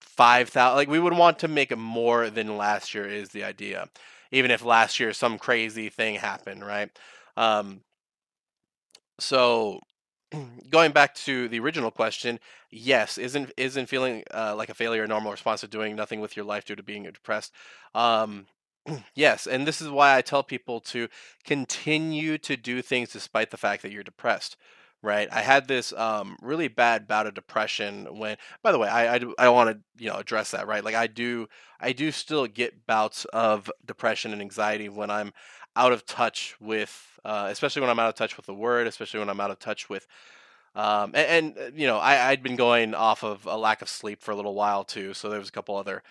five 0.00 0.48
thousand. 0.48 0.76
Like 0.76 0.88
we 0.88 1.00
would 1.00 1.14
want 1.14 1.38
to 1.40 1.48
make 1.48 1.76
more 1.76 2.30
than 2.30 2.56
last 2.56 2.94
year 2.94 3.06
is 3.06 3.30
the 3.30 3.44
idea, 3.44 3.88
even 4.32 4.50
if 4.50 4.64
last 4.64 5.00
year 5.00 5.12
some 5.12 5.38
crazy 5.38 5.88
thing 5.88 6.16
happened, 6.16 6.64
right? 6.66 6.90
Um, 7.36 7.82
so 9.18 9.80
going 10.70 10.92
back 10.92 11.14
to 11.14 11.48
the 11.48 11.60
original 11.60 11.90
question, 11.90 12.38
yes, 12.70 13.18
isn't 13.18 13.52
isn't 13.56 13.86
feeling 13.86 14.22
uh, 14.34 14.54
like 14.56 14.68
a 14.68 14.74
failure 14.74 15.04
a 15.04 15.08
normal 15.08 15.32
response 15.32 15.60
to 15.62 15.68
doing 15.68 15.96
nothing 15.96 16.20
with 16.20 16.36
your 16.36 16.44
life 16.44 16.64
due 16.64 16.76
to 16.76 16.82
being 16.82 17.04
depressed? 17.04 17.52
Um, 17.94 18.46
yes, 19.14 19.46
and 19.46 19.66
this 19.66 19.80
is 19.80 19.88
why 19.88 20.16
I 20.16 20.22
tell 20.22 20.42
people 20.42 20.80
to 20.80 21.08
continue 21.44 22.38
to 22.38 22.56
do 22.56 22.82
things 22.82 23.10
despite 23.10 23.50
the 23.50 23.56
fact 23.56 23.82
that 23.82 23.92
you're 23.92 24.02
depressed 24.02 24.56
right? 25.02 25.28
I 25.30 25.42
had 25.42 25.68
this 25.68 25.92
um, 25.92 26.36
really 26.42 26.68
bad 26.68 27.06
bout 27.06 27.26
of 27.26 27.34
depression 27.34 28.18
when. 28.18 28.36
By 28.62 28.72
the 28.72 28.78
way, 28.78 28.88
I 28.88 29.16
I, 29.16 29.20
I 29.38 29.48
want 29.48 29.70
to 29.70 30.02
you 30.02 30.10
know 30.10 30.16
address 30.16 30.50
that, 30.50 30.66
right? 30.66 30.84
Like 30.84 30.94
I 30.94 31.06
do 31.06 31.48
I 31.80 31.92
do 31.92 32.10
still 32.10 32.46
get 32.46 32.86
bouts 32.86 33.24
of 33.26 33.70
depression 33.84 34.32
and 34.32 34.42
anxiety 34.42 34.88
when 34.88 35.10
I'm 35.10 35.32
out 35.76 35.92
of 35.92 36.06
touch 36.06 36.56
with, 36.60 37.20
uh, 37.24 37.48
especially 37.50 37.80
when 37.80 37.90
I'm 37.90 37.98
out 37.98 38.08
of 38.08 38.14
touch 38.14 38.36
with 38.36 38.46
the 38.46 38.54
word, 38.54 38.86
especially 38.86 39.20
when 39.20 39.28
I'm 39.28 39.40
out 39.40 39.50
of 39.50 39.58
touch 39.58 39.88
with. 39.88 40.06
Um, 40.74 41.12
and, 41.14 41.56
and 41.56 41.58
uh, 41.58 41.70
you 41.74 41.86
know, 41.86 41.98
I, 41.98 42.30
I'd 42.30 42.42
been 42.42 42.56
going 42.56 42.94
off 42.94 43.22
of 43.22 43.46
a 43.46 43.56
lack 43.56 43.82
of 43.82 43.88
sleep 43.88 44.22
for 44.22 44.32
a 44.32 44.36
little 44.36 44.54
while 44.54 44.84
too, 44.84 45.14
so 45.14 45.28
there 45.28 45.38
was 45.38 45.48
a 45.48 45.52
couple 45.52 45.76
other 45.76 46.02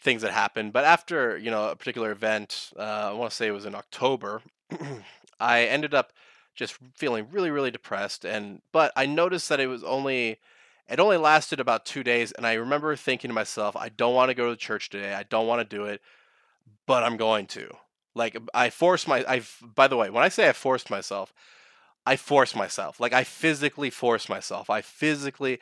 things 0.00 0.22
that 0.22 0.32
happened. 0.32 0.72
But 0.72 0.84
after 0.84 1.36
you 1.38 1.50
know 1.50 1.70
a 1.70 1.76
particular 1.76 2.12
event, 2.12 2.70
uh, 2.78 3.10
I 3.10 3.12
want 3.12 3.30
to 3.30 3.36
say 3.36 3.48
it 3.48 3.52
was 3.52 3.66
in 3.66 3.74
October, 3.74 4.42
I 5.40 5.62
ended 5.62 5.94
up 5.94 6.12
just 6.54 6.74
feeling 6.94 7.26
really 7.32 7.50
really 7.50 7.72
depressed. 7.72 8.24
And 8.24 8.62
but 8.70 8.92
I 8.94 9.06
noticed 9.06 9.48
that 9.48 9.60
it 9.60 9.66
was 9.66 9.82
only 9.82 10.38
it 10.88 11.00
only 11.00 11.16
lasted 11.16 11.58
about 11.58 11.84
two 11.84 12.04
days, 12.04 12.30
and 12.32 12.46
I 12.46 12.54
remember 12.54 12.94
thinking 12.94 13.28
to 13.28 13.34
myself, 13.34 13.74
I 13.74 13.88
don't 13.88 14.14
want 14.14 14.28
to 14.28 14.34
go 14.34 14.50
to 14.50 14.56
church 14.56 14.90
today. 14.90 15.14
I 15.14 15.24
don't 15.24 15.46
want 15.46 15.68
to 15.68 15.76
do 15.76 15.84
it, 15.86 16.00
but 16.86 17.02
I'm 17.02 17.16
going 17.16 17.46
to. 17.48 17.74
Like 18.14 18.36
I 18.52 18.70
forced 18.70 19.08
my 19.08 19.24
I 19.28 19.42
by 19.62 19.88
the 19.88 19.96
way, 19.96 20.10
when 20.10 20.24
I 20.24 20.28
say 20.28 20.48
I 20.48 20.52
forced 20.52 20.90
myself, 20.90 21.32
I 22.06 22.16
forced 22.16 22.56
myself. 22.56 23.00
Like 23.00 23.12
I 23.12 23.24
physically 23.24 23.90
forced 23.90 24.28
myself. 24.28 24.70
I 24.70 24.80
physically 24.82 25.60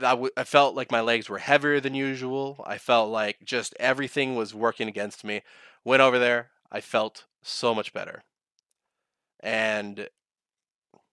I, 0.00 0.10
w- 0.10 0.30
I 0.36 0.44
felt 0.44 0.74
like 0.74 0.90
my 0.90 1.00
legs 1.00 1.28
were 1.28 1.38
heavier 1.38 1.80
than 1.80 1.94
usual. 1.94 2.62
I 2.66 2.78
felt 2.78 3.10
like 3.10 3.38
just 3.44 3.74
everything 3.80 4.34
was 4.34 4.54
working 4.54 4.88
against 4.88 5.24
me. 5.24 5.42
Went 5.84 6.02
over 6.02 6.18
there. 6.18 6.50
I 6.70 6.80
felt 6.80 7.24
so 7.42 7.74
much 7.74 7.92
better. 7.92 8.24
And, 9.40 10.08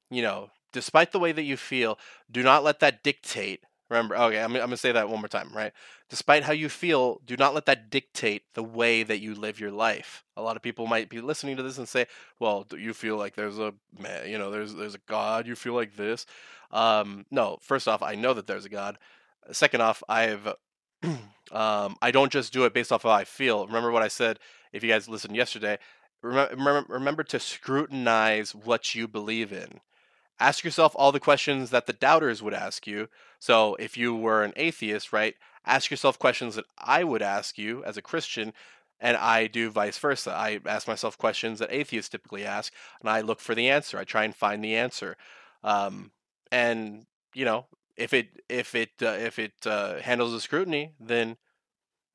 you 0.09 0.21
know, 0.21 0.49
despite 0.71 1.11
the 1.11 1.19
way 1.19 1.31
that 1.31 1.43
you 1.43 1.57
feel, 1.57 1.99
do 2.31 2.43
not 2.43 2.63
let 2.63 2.79
that 2.79 3.03
dictate. 3.03 3.63
Remember, 3.89 4.15
okay, 4.17 4.39
I'm, 4.39 4.51
I'm 4.55 4.59
going 4.59 4.69
to 4.71 4.77
say 4.77 4.91
that 4.91 5.09
one 5.09 5.19
more 5.19 5.27
time, 5.27 5.51
right? 5.53 5.71
Despite 6.09 6.43
how 6.43 6.53
you 6.53 6.69
feel, 6.69 7.21
do 7.25 7.35
not 7.37 7.53
let 7.53 7.65
that 7.65 7.89
dictate 7.89 8.43
the 8.53 8.63
way 8.63 9.03
that 9.03 9.19
you 9.19 9.35
live 9.35 9.59
your 9.59 9.71
life. 9.71 10.23
A 10.35 10.41
lot 10.41 10.55
of 10.55 10.61
people 10.61 10.87
might 10.87 11.09
be 11.09 11.21
listening 11.21 11.57
to 11.57 11.63
this 11.63 11.77
and 11.77 11.87
say, 11.87 12.07
"Well, 12.39 12.63
do 12.63 12.77
you 12.77 12.93
feel 12.93 13.17
like 13.17 13.35
there's 13.35 13.59
a 13.59 13.73
man, 13.99 14.29
you 14.29 14.37
know, 14.37 14.49
there's 14.51 14.73
there's 14.73 14.95
a 14.95 15.01
God? 15.07 15.47
You 15.47 15.55
feel 15.55 15.73
like 15.73 15.95
this?" 15.95 16.25
Um, 16.71 17.25
no, 17.29 17.57
first 17.61 17.87
off, 17.87 18.01
I 18.01 18.15
know 18.15 18.33
that 18.33 18.47
there's 18.47 18.65
a 18.65 18.69
God. 18.69 18.97
Second 19.51 19.81
off, 19.81 20.01
I've 20.09 20.47
um, 21.51 21.95
I 22.01 22.11
don't 22.11 22.31
just 22.31 22.53
do 22.53 22.65
it 22.65 22.73
based 22.73 22.91
off 22.91 23.03
how 23.03 23.09
I 23.09 23.25
feel. 23.25 23.67
Remember 23.67 23.91
what 23.91 24.03
I 24.03 24.07
said? 24.07 24.39
If 24.71 24.83
you 24.83 24.89
guys 24.89 25.09
listened 25.09 25.35
yesterday, 25.35 25.77
remember, 26.21 26.85
remember 26.87 27.23
to 27.25 27.39
scrutinize 27.39 28.55
what 28.55 28.95
you 28.95 29.07
believe 29.07 29.51
in. 29.51 29.81
Ask 30.39 30.63
yourself 30.63 30.93
all 30.95 31.11
the 31.11 31.19
questions 31.19 31.69
that 31.69 31.85
the 31.85 31.93
doubters 31.93 32.41
would 32.41 32.53
ask 32.53 32.87
you. 32.87 33.07
So, 33.39 33.75
if 33.75 33.97
you 33.97 34.15
were 34.15 34.43
an 34.43 34.53
atheist, 34.55 35.13
right, 35.13 35.35
ask 35.65 35.91
yourself 35.91 36.19
questions 36.19 36.55
that 36.55 36.65
I 36.77 37.03
would 37.03 37.21
ask 37.21 37.57
you 37.57 37.83
as 37.83 37.97
a 37.97 38.01
Christian, 38.01 38.53
and 38.99 39.15
I 39.17 39.47
do 39.47 39.69
vice 39.69 39.97
versa. 39.97 40.31
I 40.31 40.59
ask 40.65 40.87
myself 40.87 41.17
questions 41.17 41.59
that 41.59 41.71
atheists 41.71 42.09
typically 42.09 42.45
ask, 42.45 42.73
and 42.99 43.09
I 43.09 43.21
look 43.21 43.39
for 43.39 43.55
the 43.55 43.69
answer. 43.69 43.97
I 43.97 44.03
try 44.03 44.23
and 44.23 44.35
find 44.35 44.63
the 44.63 44.75
answer. 44.75 45.17
Um, 45.63 46.11
and 46.53 47.07
you 47.33 47.43
know 47.43 47.65
if 47.97 48.13
it 48.13 48.27
if 48.47 48.75
it 48.75 48.91
uh, 49.01 49.17
if 49.19 49.39
it 49.39 49.53
uh, 49.65 49.99
handles 49.99 50.31
the 50.31 50.39
scrutiny 50.39 50.93
then 50.99 51.35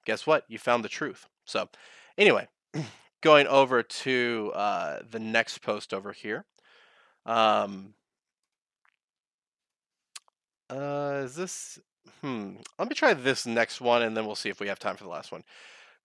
guess 0.07 0.27
what 0.27 0.45
you 0.49 0.59
found 0.59 0.85
the 0.85 0.89
truth 0.89 1.27
so 1.45 1.69
anyway 2.17 2.47
going 3.21 3.47
over 3.49 3.83
to 3.83 4.53
uh, 4.55 5.01
the 5.11 5.19
next 5.19 5.59
post 5.59 5.93
over 5.93 6.13
here 6.13 6.47
um 7.27 7.95
uh 10.71 11.23
is 11.25 11.35
this 11.35 11.79
hmm 12.21 12.55
let 12.79 12.89
me 12.89 12.95
try 12.95 13.15
this 13.15 13.47
next 13.47 13.81
one 13.81 14.03
and 14.03 14.17
then 14.17 14.27
we'll 14.27 14.35
see 14.35 14.49
if 14.51 14.61
we 14.61 14.69
have 14.69 14.79
time 14.79 14.97
for 14.97 15.05
the 15.05 15.11
last 15.11 15.33
one 15.33 15.43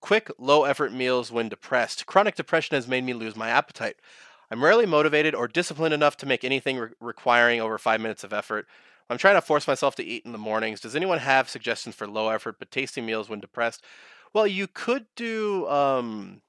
quick 0.01 0.29
low 0.39 0.63
effort 0.65 0.93
meals 0.93 1.31
when 1.31 1.49
depressed 1.49 2.05
chronic 2.05 2.35
depression 2.35 2.75
has 2.75 2.87
made 2.87 3.03
me 3.03 3.13
lose 3.13 3.35
my 3.35 3.49
appetite 3.49 3.97
I'm 4.51 4.63
rarely 4.63 4.85
motivated 4.85 5.33
or 5.33 5.47
disciplined 5.47 5.95
enough 5.95 6.15
to 6.17 6.27
make 6.27 6.43
anything 6.43 6.77
re- 6.77 6.89
requiring 7.01 7.59
over 7.59 7.77
five 7.79 7.99
minutes 7.99 8.23
of 8.23 8.33
effort. 8.33 8.67
I'm 9.09 9.17
trying 9.17 9.35
to 9.35 9.41
force 9.41 9.67
myself 9.67 9.95
to 9.95 10.03
eat 10.03 10.25
in 10.25 10.31
the 10.31 10.37
mornings. 10.37 10.79
Does 10.79 10.95
anyone 10.95 11.17
have 11.17 11.49
suggestions 11.49 11.95
for 11.95 12.07
low 12.07 12.29
effort 12.29 12.57
but 12.59 12.69
tasty 12.69 13.01
meals 13.01 13.29
when 13.29 13.39
depressed? 13.39 13.83
Well, 14.33 14.45
you 14.45 14.67
could 14.67 15.07
do 15.15 15.67
um, 15.69 16.41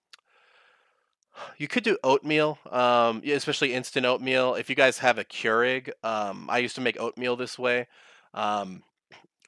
you 1.59 1.69
could 1.69 1.85
do 1.85 1.99
oatmeal, 2.05 2.59
um, 2.71 3.23
especially 3.27 3.75
instant 3.75 4.07
oatmeal. 4.07 4.55
If 4.55 4.69
you 4.69 4.77
guys 4.77 4.99
have 4.99 5.19
a 5.19 5.25
Keurig, 5.25 5.91
um, 6.03 6.49
I 6.51 6.59
used 6.59 6.75
to 6.77 6.81
make 6.81 7.01
oatmeal 7.01 7.37
this 7.37 7.59
way, 7.59 7.87
um, 8.33 8.83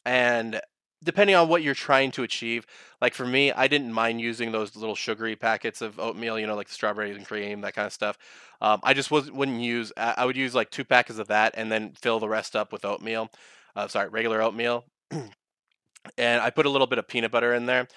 and 0.05 0.61
depending 1.05 1.37
on 1.37 1.49
what 1.49 1.63
you're 1.63 1.75
trying 1.75 2.11
to 2.13 2.23
achieve. 2.23 2.67
Like 3.01 3.15
for 3.15 3.27
me, 3.27 3.53
I 3.53 3.69
didn't 3.69 3.93
mind 3.93 4.21
using 4.21 4.53
those 4.53 4.75
little 4.77 4.95
sugary 4.95 5.37
packets 5.37 5.81
of 5.81 5.99
oatmeal, 5.99 6.39
you 6.39 6.47
know, 6.47 6.57
like 6.57 6.69
the 6.69 6.75
strawberries 6.75 7.17
and 7.17 7.27
cream, 7.27 7.61
that 7.61 7.75
kind 7.75 7.87
of 7.87 7.93
stuff. 7.93 8.19
Um, 8.61 8.81
I 8.83 8.95
just 8.95 9.11
was 9.11 9.31
wouldn't 9.31 9.61
use. 9.61 9.93
I 9.97 10.25
would 10.25 10.37
use 10.37 10.55
like 10.55 10.71
two 10.71 10.85
packets 10.85 11.19
of 11.19 11.29
that 11.29 11.55
and 11.57 11.71
then 11.71 11.93
fill 11.93 12.19
the 12.19 12.29
rest 12.29 12.57
up 12.57 12.73
with 12.73 12.85
oatmeal. 12.85 13.31
Uh, 13.75 13.89
sorry, 13.89 14.09
regular 14.09 14.43
oatmeal. 14.43 14.85
and 15.11 16.41
I 16.41 16.51
put 16.51 16.67
a 16.67 16.71
little 16.71 16.87
bit 16.87 16.99
of 16.99 17.07
peanut 17.07 17.31
butter 17.31 17.55
in 17.55 17.67
there 17.67 17.89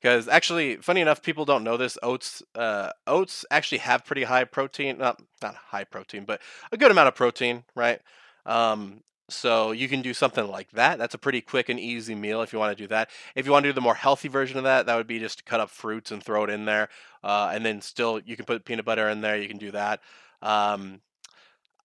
because 0.00 0.28
actually, 0.28 0.76
funny 0.76 1.00
enough, 1.00 1.22
people 1.22 1.44
don't 1.44 1.64
know 1.64 1.76
this. 1.76 1.98
Oats, 2.02 2.42
uh, 2.54 2.90
oats 3.06 3.44
actually 3.50 3.78
have 3.78 4.04
pretty 4.04 4.24
high 4.24 4.44
protein. 4.44 4.98
Not 4.98 5.20
not 5.42 5.54
high 5.54 5.84
protein, 5.84 6.24
but 6.24 6.40
a 6.72 6.76
good 6.76 6.90
amount 6.90 7.08
of 7.08 7.14
protein, 7.14 7.64
right? 7.74 8.00
Um, 8.46 9.02
so 9.30 9.72
you 9.72 9.88
can 9.88 10.00
do 10.00 10.14
something 10.14 10.46
like 10.48 10.70
that. 10.72 10.98
That's 10.98 11.14
a 11.14 11.18
pretty 11.18 11.42
quick 11.42 11.68
and 11.68 11.78
easy 11.78 12.14
meal 12.14 12.40
if 12.42 12.52
you 12.52 12.58
want 12.58 12.76
to 12.76 12.82
do 12.82 12.88
that. 12.88 13.10
If 13.34 13.44
you 13.44 13.52
want 13.52 13.64
to 13.64 13.68
do 13.68 13.74
the 13.74 13.80
more 13.80 13.94
healthy 13.94 14.28
version 14.28 14.56
of 14.56 14.64
that, 14.64 14.86
that 14.86 14.96
would 14.96 15.06
be 15.06 15.18
just 15.18 15.38
to 15.38 15.44
cut 15.44 15.60
up 15.60 15.68
fruits 15.68 16.10
and 16.10 16.22
throw 16.22 16.44
it 16.44 16.50
in 16.50 16.64
there, 16.64 16.88
uh, 17.22 17.50
and 17.52 17.64
then 17.64 17.80
still 17.82 18.20
you 18.24 18.36
can 18.36 18.46
put 18.46 18.64
peanut 18.64 18.84
butter 18.84 19.08
in 19.08 19.20
there. 19.20 19.36
You 19.36 19.48
can 19.48 19.58
do 19.58 19.70
that. 19.72 20.00
Um, 20.40 21.00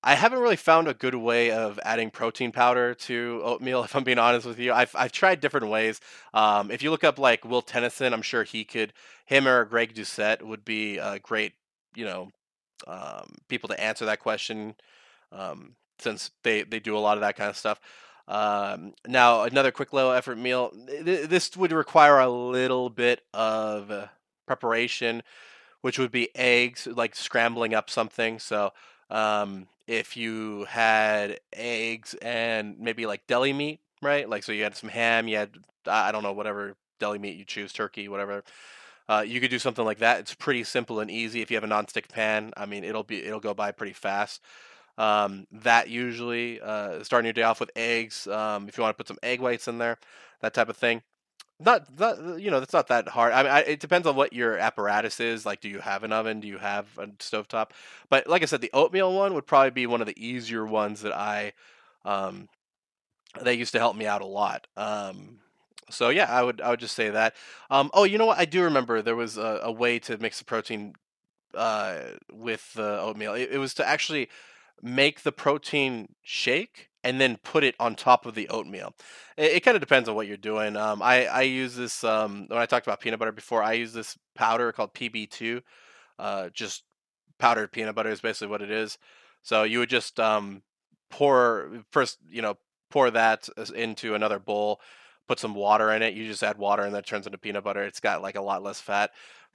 I 0.03 0.15
haven't 0.15 0.39
really 0.39 0.57
found 0.57 0.87
a 0.89 0.93
good 0.93 1.15
way 1.15 1.51
of 1.51 1.79
adding 1.83 2.11
protein 2.11 2.51
powder 2.51 2.93
to 2.93 3.41
oatmeal. 3.43 3.83
If 3.85 3.95
I'm 3.95 4.03
being 4.03 4.19
honest 4.19 4.45
with 4.45 4.59
you, 4.59 4.73
I've 4.73 4.93
I've 4.95 5.11
tried 5.11 5.39
different 5.39 5.69
ways. 5.69 6.01
Um, 6.33 6.71
if 6.71 6.83
you 6.83 6.91
look 6.91 7.03
up 7.03 7.17
like 7.17 7.45
Will 7.45 7.61
Tennyson, 7.61 8.13
I'm 8.13 8.21
sure 8.21 8.43
he 8.43 8.65
could. 8.65 8.93
Him 9.25 9.47
or 9.47 9.65
Greg 9.65 9.93
Doucette 9.95 10.41
would 10.41 10.65
be 10.65 10.97
a 10.97 11.19
great, 11.19 11.53
you 11.95 12.05
know, 12.05 12.29
um, 12.85 13.35
people 13.47 13.69
to 13.69 13.79
answer 13.81 14.05
that 14.05 14.19
question. 14.19 14.75
Um, 15.31 15.75
since 15.99 16.31
they 16.43 16.63
they 16.63 16.79
do 16.79 16.97
a 16.97 16.99
lot 16.99 17.17
of 17.17 17.21
that 17.21 17.35
kind 17.37 17.49
of 17.49 17.57
stuff. 17.57 17.79
Um, 18.27 18.93
now, 19.07 19.43
another 19.43 19.71
quick 19.71 19.93
low 19.93 20.11
effort 20.11 20.37
meal. 20.37 20.71
This 21.01 21.55
would 21.57 21.71
require 21.71 22.19
a 22.19 22.29
little 22.29 22.89
bit 22.89 23.21
of 23.33 23.91
uh, 23.91 24.07
preparation, 24.47 25.23
which 25.81 25.99
would 25.99 26.11
be 26.11 26.29
eggs, 26.35 26.87
like 26.87 27.15
scrambling 27.15 27.73
up 27.73 27.89
something. 27.89 28.39
So, 28.39 28.71
um, 29.09 29.67
if 29.87 30.15
you 30.15 30.65
had 30.65 31.39
eggs 31.51 32.15
and 32.21 32.79
maybe 32.79 33.05
like 33.05 33.27
deli 33.27 33.53
meat, 33.53 33.79
right? 34.01 34.27
Like, 34.29 34.43
so 34.43 34.51
you 34.51 34.63
had 34.63 34.75
some 34.75 34.89
ham, 34.89 35.27
you 35.27 35.37
had 35.37 35.57
I 35.85 36.11
don't 36.11 36.23
know 36.23 36.33
whatever 36.33 36.75
deli 36.99 37.19
meat 37.19 37.37
you 37.37 37.45
choose, 37.45 37.73
turkey, 37.73 38.07
whatever. 38.07 38.43
Uh, 39.09 39.23
you 39.27 39.41
could 39.41 39.49
do 39.49 39.59
something 39.59 39.83
like 39.83 39.99
that. 39.99 40.21
It's 40.21 40.33
pretty 40.33 40.63
simple 40.63 40.99
and 41.01 41.11
easy. 41.11 41.41
If 41.41 41.51
you 41.51 41.57
have 41.57 41.63
a 41.63 41.67
nonstick 41.67 42.07
pan, 42.07 42.53
I 42.55 42.65
mean, 42.65 42.83
it'll 42.83 43.03
be 43.03 43.23
it'll 43.23 43.39
go 43.39 43.53
by 43.53 43.71
pretty 43.71 43.93
fast. 43.93 44.41
Um, 44.97 45.47
that 45.51 45.89
usually 45.89 46.61
uh, 46.61 47.03
starting 47.03 47.25
your 47.25 47.33
day 47.33 47.43
off 47.43 47.59
with 47.59 47.71
eggs. 47.75 48.27
Um, 48.27 48.67
if 48.69 48.77
you 48.77 48.83
want 48.83 48.95
to 48.95 48.97
put 48.97 49.07
some 49.07 49.17
egg 49.23 49.41
whites 49.41 49.67
in 49.67 49.77
there, 49.77 49.97
that 50.41 50.53
type 50.53 50.69
of 50.69 50.77
thing. 50.77 51.01
Not, 51.63 51.99
not 51.99 52.39
you 52.39 52.51
know, 52.51 52.59
that's 52.59 52.73
not 52.73 52.87
that 52.87 53.07
hard. 53.07 53.33
I 53.33 53.43
mean, 53.43 53.51
I, 53.51 53.59
it 53.61 53.79
depends 53.79 54.07
on 54.07 54.15
what 54.15 54.33
your 54.33 54.57
apparatus 54.57 55.19
is. 55.19 55.45
Like, 55.45 55.61
do 55.61 55.69
you 55.69 55.79
have 55.79 56.03
an 56.03 56.11
oven? 56.11 56.39
Do 56.39 56.47
you 56.47 56.57
have 56.57 56.87
a 56.97 57.07
stovetop? 57.07 57.71
But 58.09 58.27
like 58.27 58.41
I 58.41 58.45
said, 58.45 58.61
the 58.61 58.71
oatmeal 58.73 59.13
one 59.13 59.33
would 59.33 59.47
probably 59.47 59.71
be 59.71 59.87
one 59.87 60.01
of 60.01 60.07
the 60.07 60.25
easier 60.25 60.65
ones 60.65 61.01
that 61.01 61.13
I, 61.13 61.53
um, 62.05 62.49
they 63.41 63.53
used 63.53 63.71
to 63.73 63.79
help 63.79 63.95
me 63.95 64.05
out 64.05 64.21
a 64.21 64.25
lot. 64.25 64.67
Um, 64.75 65.39
so 65.89 66.09
yeah, 66.09 66.25
I 66.29 66.43
would 66.43 66.61
I 66.61 66.69
would 66.71 66.79
just 66.79 66.95
say 66.95 67.09
that. 67.09 67.35
Um, 67.69 67.91
oh, 67.93 68.03
you 68.03 68.17
know 68.17 68.25
what? 68.25 68.39
I 68.39 68.45
do 68.45 68.63
remember 68.63 69.01
there 69.01 69.15
was 69.15 69.37
a, 69.37 69.59
a 69.63 69.71
way 69.71 69.99
to 69.99 70.17
mix 70.17 70.39
the 70.39 70.45
protein 70.45 70.95
uh, 71.53 71.99
with 72.31 72.73
the 72.73 72.99
oatmeal. 72.99 73.33
It, 73.33 73.49
it 73.51 73.57
was 73.57 73.73
to 73.75 73.87
actually 73.87 74.29
make 74.81 75.23
the 75.23 75.31
protein 75.31 76.15
shake 76.21 76.89
and 77.03 77.19
then 77.19 77.37
put 77.43 77.63
it 77.63 77.75
on 77.79 77.95
top 77.95 78.25
of 78.25 78.35
the 78.35 78.47
oatmeal. 78.49 78.93
It, 79.37 79.51
it 79.53 79.59
kind 79.61 79.75
of 79.75 79.81
depends 79.81 80.07
on 80.07 80.15
what 80.15 80.27
you're 80.27 80.37
doing. 80.37 80.75
Um, 80.75 81.01
I, 81.01 81.25
I 81.25 81.41
use 81.41 81.75
this 81.75 82.03
um, 82.03 82.45
when 82.47 82.59
I 82.59 82.65
talked 82.65 82.87
about 82.87 83.01
peanut 83.01 83.19
butter 83.19 83.31
before. 83.31 83.61
I 83.61 83.73
use 83.73 83.93
this 83.93 84.17
powder 84.35 84.71
called 84.71 84.93
PB2. 84.93 85.61
Uh, 86.19 86.49
just 86.53 86.83
powdered 87.39 87.71
peanut 87.71 87.95
butter 87.95 88.09
is 88.09 88.21
basically 88.21 88.47
what 88.47 88.61
it 88.61 88.71
is. 88.71 88.97
So 89.41 89.63
you 89.63 89.79
would 89.79 89.89
just 89.89 90.19
um, 90.19 90.61
pour 91.09 91.69
first, 91.91 92.17
you 92.29 92.41
know, 92.41 92.57
pour 92.89 93.11
that 93.11 93.49
into 93.75 94.15
another 94.15 94.39
bowl, 94.39 94.79
put 95.27 95.39
some 95.39 95.55
water 95.55 95.91
in 95.91 96.01
it. 96.01 96.13
You 96.13 96.27
just 96.27 96.43
add 96.43 96.57
water 96.57 96.83
and 96.83 96.93
that 96.95 97.05
turns 97.05 97.25
into 97.25 97.37
peanut 97.37 97.63
butter. 97.63 97.83
It's 97.83 97.99
got 97.99 98.21
like 98.21 98.35
a 98.35 98.41
lot 98.41 98.63
less 98.63 98.79
fat 98.81 99.11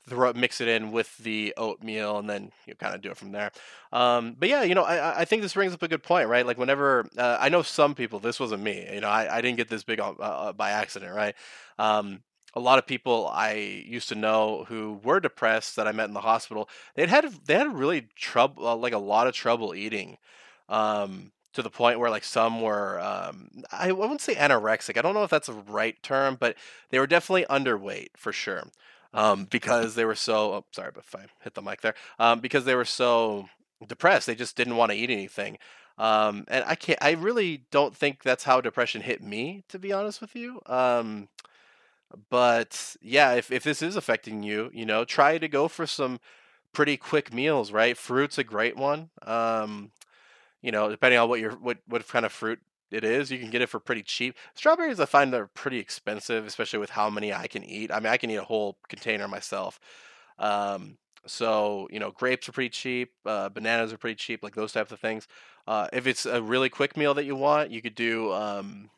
throw 0.09 0.33
mix 0.33 0.61
it 0.61 0.69
in 0.69 0.91
with 0.91 1.17
the 1.19 1.55
oatmeal 1.57 2.19
and 2.19 2.29
then 2.29 2.51
you 2.67 2.75
kind 2.75 2.95
of 2.95 3.01
do 3.01 3.11
it 3.11 3.17
from 3.17 3.33
there 3.33 3.51
um, 3.93 4.35
but 4.39 4.49
yeah 4.49 4.63
you 4.63 4.75
know 4.75 4.83
I, 4.83 5.21
I 5.21 5.25
think 5.25 5.43
this 5.43 5.55
brings 5.55 5.75
up 5.75 5.83
a 5.83 5.89
good 5.89 6.03
point 6.03 6.29
right 6.29 6.47
like 6.47 6.59
whenever 6.59 7.09
uh, 7.17 7.39
i 7.41 7.49
know 7.49 7.63
some 7.63 7.95
people 7.95 8.19
this 8.19 8.41
wasn't 8.41 8.63
me 8.63 8.89
you 8.93 9.01
know 9.01 9.09
i, 9.09 9.39
I 9.39 9.41
didn't 9.41 9.59
get 9.59 9.69
this 9.69 9.85
big 9.85 10.01
uh, 10.01 10.13
uh, 10.13 10.53
by 10.53 10.71
accident 10.71 11.15
right 11.15 11.35
um, 11.79 12.23
a 12.55 12.61
lot 12.61 12.79
of 12.79 12.87
people 12.87 13.29
i 13.33 13.53
used 13.53 14.09
to 14.09 14.15
know 14.15 14.65
who 14.69 15.01
were 15.05 15.21
depressed 15.21 15.77
that 15.77 15.87
i 15.87 15.93
met 15.93 16.09
in 16.09 16.15
the 16.15 16.21
hospital 16.21 16.69
they'd 16.95 17.09
had 17.09 17.27
they 17.47 17.55
had 17.55 17.73
really 17.73 18.09
trouble 18.17 18.67
uh, 18.67 18.77
like 18.77 18.95
a 18.95 18.99
lot 18.99 19.27
of 19.27 19.35
trouble 19.35 19.75
eating 19.75 20.17
um, 20.69 21.33
to 21.59 21.63
the 21.63 21.71
point 21.71 21.99
where 21.99 22.09
like 22.09 22.23
some 22.23 22.61
were 22.61 23.01
um, 23.01 23.51
I 23.73 23.91
wouldn't 23.91 24.21
say 24.21 24.37
anorexic. 24.37 24.97
I 24.97 25.03
don't 25.03 25.13
know 25.13 25.25
if 25.25 25.31
that's 25.31 25.49
the 25.49 25.55
right 25.55 26.01
term, 26.05 26.37
but 26.39 26.57
they 26.91 27.01
were 27.01 27.07
definitely 27.09 27.47
underweight 27.51 28.11
for 28.17 28.33
sure. 28.33 28.63
Um, 29.13 29.47
because 29.47 29.97
they 29.97 30.05
were 30.05 30.15
so 30.15 30.53
oh, 30.53 30.65
sorry, 30.71 30.93
but 30.95 31.03
if 31.05 31.17
I 31.17 31.25
hit 31.43 31.55
the 31.55 31.63
mic 31.63 31.81
there, 31.81 31.95
um, 32.21 32.39
because 32.39 32.65
they 32.65 32.77
were 32.77 32.85
so 32.85 33.49
depressed, 33.85 34.29
they 34.29 34.37
just 34.37 34.55
didn't 34.55 34.77
want 34.77 34.93
to 34.93 34.97
eat 34.97 35.11
anything. 35.11 35.59
Um, 35.97 36.45
and 36.47 36.63
I 36.65 36.77
can't. 36.77 37.03
I 37.03 37.13
really 37.13 37.65
don't 37.73 37.97
think 37.97 38.23
that's 38.23 38.45
how 38.45 38.61
depression 38.61 39.03
hit 39.03 39.21
me, 39.21 39.65
to 39.69 39.81
be 39.81 39.93
honest 39.93 40.21
with 40.21 40.37
you. 40.37 40.61
Um, 40.67 41.27
but 42.31 42.95
yeah, 43.03 43.33
if 43.33 43.51
if 43.51 43.65
this 43.65 43.83
is 43.83 43.97
affecting 43.97 44.45
you, 44.45 44.71
you 44.73 44.87
know, 44.87 45.05
try 45.05 45.39
to 45.39 45.49
go 45.49 45.67
for 45.67 45.89
some 45.89 46.21
pretty 46.73 46.97
quick 46.97 47.33
meals, 47.33 47.73
right? 47.73 47.97
Fruit's 47.97 48.39
a 48.39 48.45
great 48.45 48.77
one. 48.77 49.11
Um, 49.23 49.91
you 50.63 50.73
know, 50.73 50.89
depending 50.91 51.19
on 51.19 51.29
what 51.29 51.41
your 51.41 51.53
what 51.53 51.79
what 51.87 52.07
kind 52.09 52.27
of 52.27 52.33
fruit 52.33 52.61
it 52.91 53.05
is, 53.05 53.31
you 53.31 53.39
can 53.39 53.51
get 53.51 53.63
it 53.63 53.69
for 53.69 53.79
pretty 53.79 54.03
cheap. 54.03 54.35
Strawberries, 54.55 55.01
I 55.01 55.05
find 55.05 55.33
they're 55.33 55.47
pretty 55.47 55.79
expensive, 55.79 56.47
especially 56.47 56.79
with 56.79 56.91
how 56.91 57.11
many 57.11 57.33
I 57.33 57.47
can 57.47 57.63
eat. 57.63 57.93
I 57.93 58.01
mean, 58.01 58.13
I 58.13 58.17
can 58.17 58.31
eat 58.31 58.37
a 58.37 58.45
whole 58.45 58.79
container 58.89 59.29
myself. 59.29 59.79
Um, 60.39 60.97
so 61.27 61.89
you 61.91 62.01
know, 62.01 62.11
grapes 62.11 62.49
are 62.49 62.53
pretty 62.53 62.71
cheap. 62.71 63.13
Uh, 63.27 63.49
bananas 63.49 63.93
are 63.93 63.99
pretty 63.99 64.17
cheap, 64.17 64.43
like 64.43 64.55
those 64.55 64.73
types 64.73 64.93
of 64.93 65.01
things. 65.01 65.29
Uh, 65.67 65.87
if 65.93 66.07
it's 66.07 66.25
a 66.25 66.41
really 66.41 66.71
quick 66.71 66.97
meal 66.97 67.13
that 67.15 67.25
you 67.25 67.37
want, 67.37 67.71
you 67.71 67.83
could 67.83 67.95
do 67.95 68.33
um, 68.33 68.89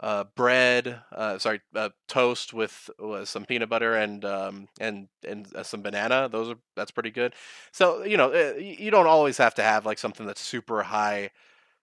uh, 0.00 0.24
bread, 0.34 1.00
uh, 1.12 1.38
sorry, 1.38 1.60
uh, 1.74 1.90
toast 2.06 2.52
with, 2.52 2.90
with 2.98 3.28
some 3.28 3.44
peanut 3.44 3.68
butter 3.68 3.94
and 3.94 4.24
um, 4.24 4.68
and 4.78 5.08
and 5.26 5.54
uh, 5.54 5.62
some 5.62 5.82
banana. 5.82 6.28
Those 6.30 6.50
are 6.50 6.58
that's 6.74 6.90
pretty 6.90 7.10
good. 7.10 7.34
So 7.72 8.04
you 8.04 8.16
know 8.16 8.32
uh, 8.32 8.58
you 8.58 8.90
don't 8.90 9.06
always 9.06 9.38
have 9.38 9.54
to 9.54 9.62
have 9.62 9.86
like 9.86 9.98
something 9.98 10.26
that's 10.26 10.40
super 10.40 10.82
high 10.82 11.30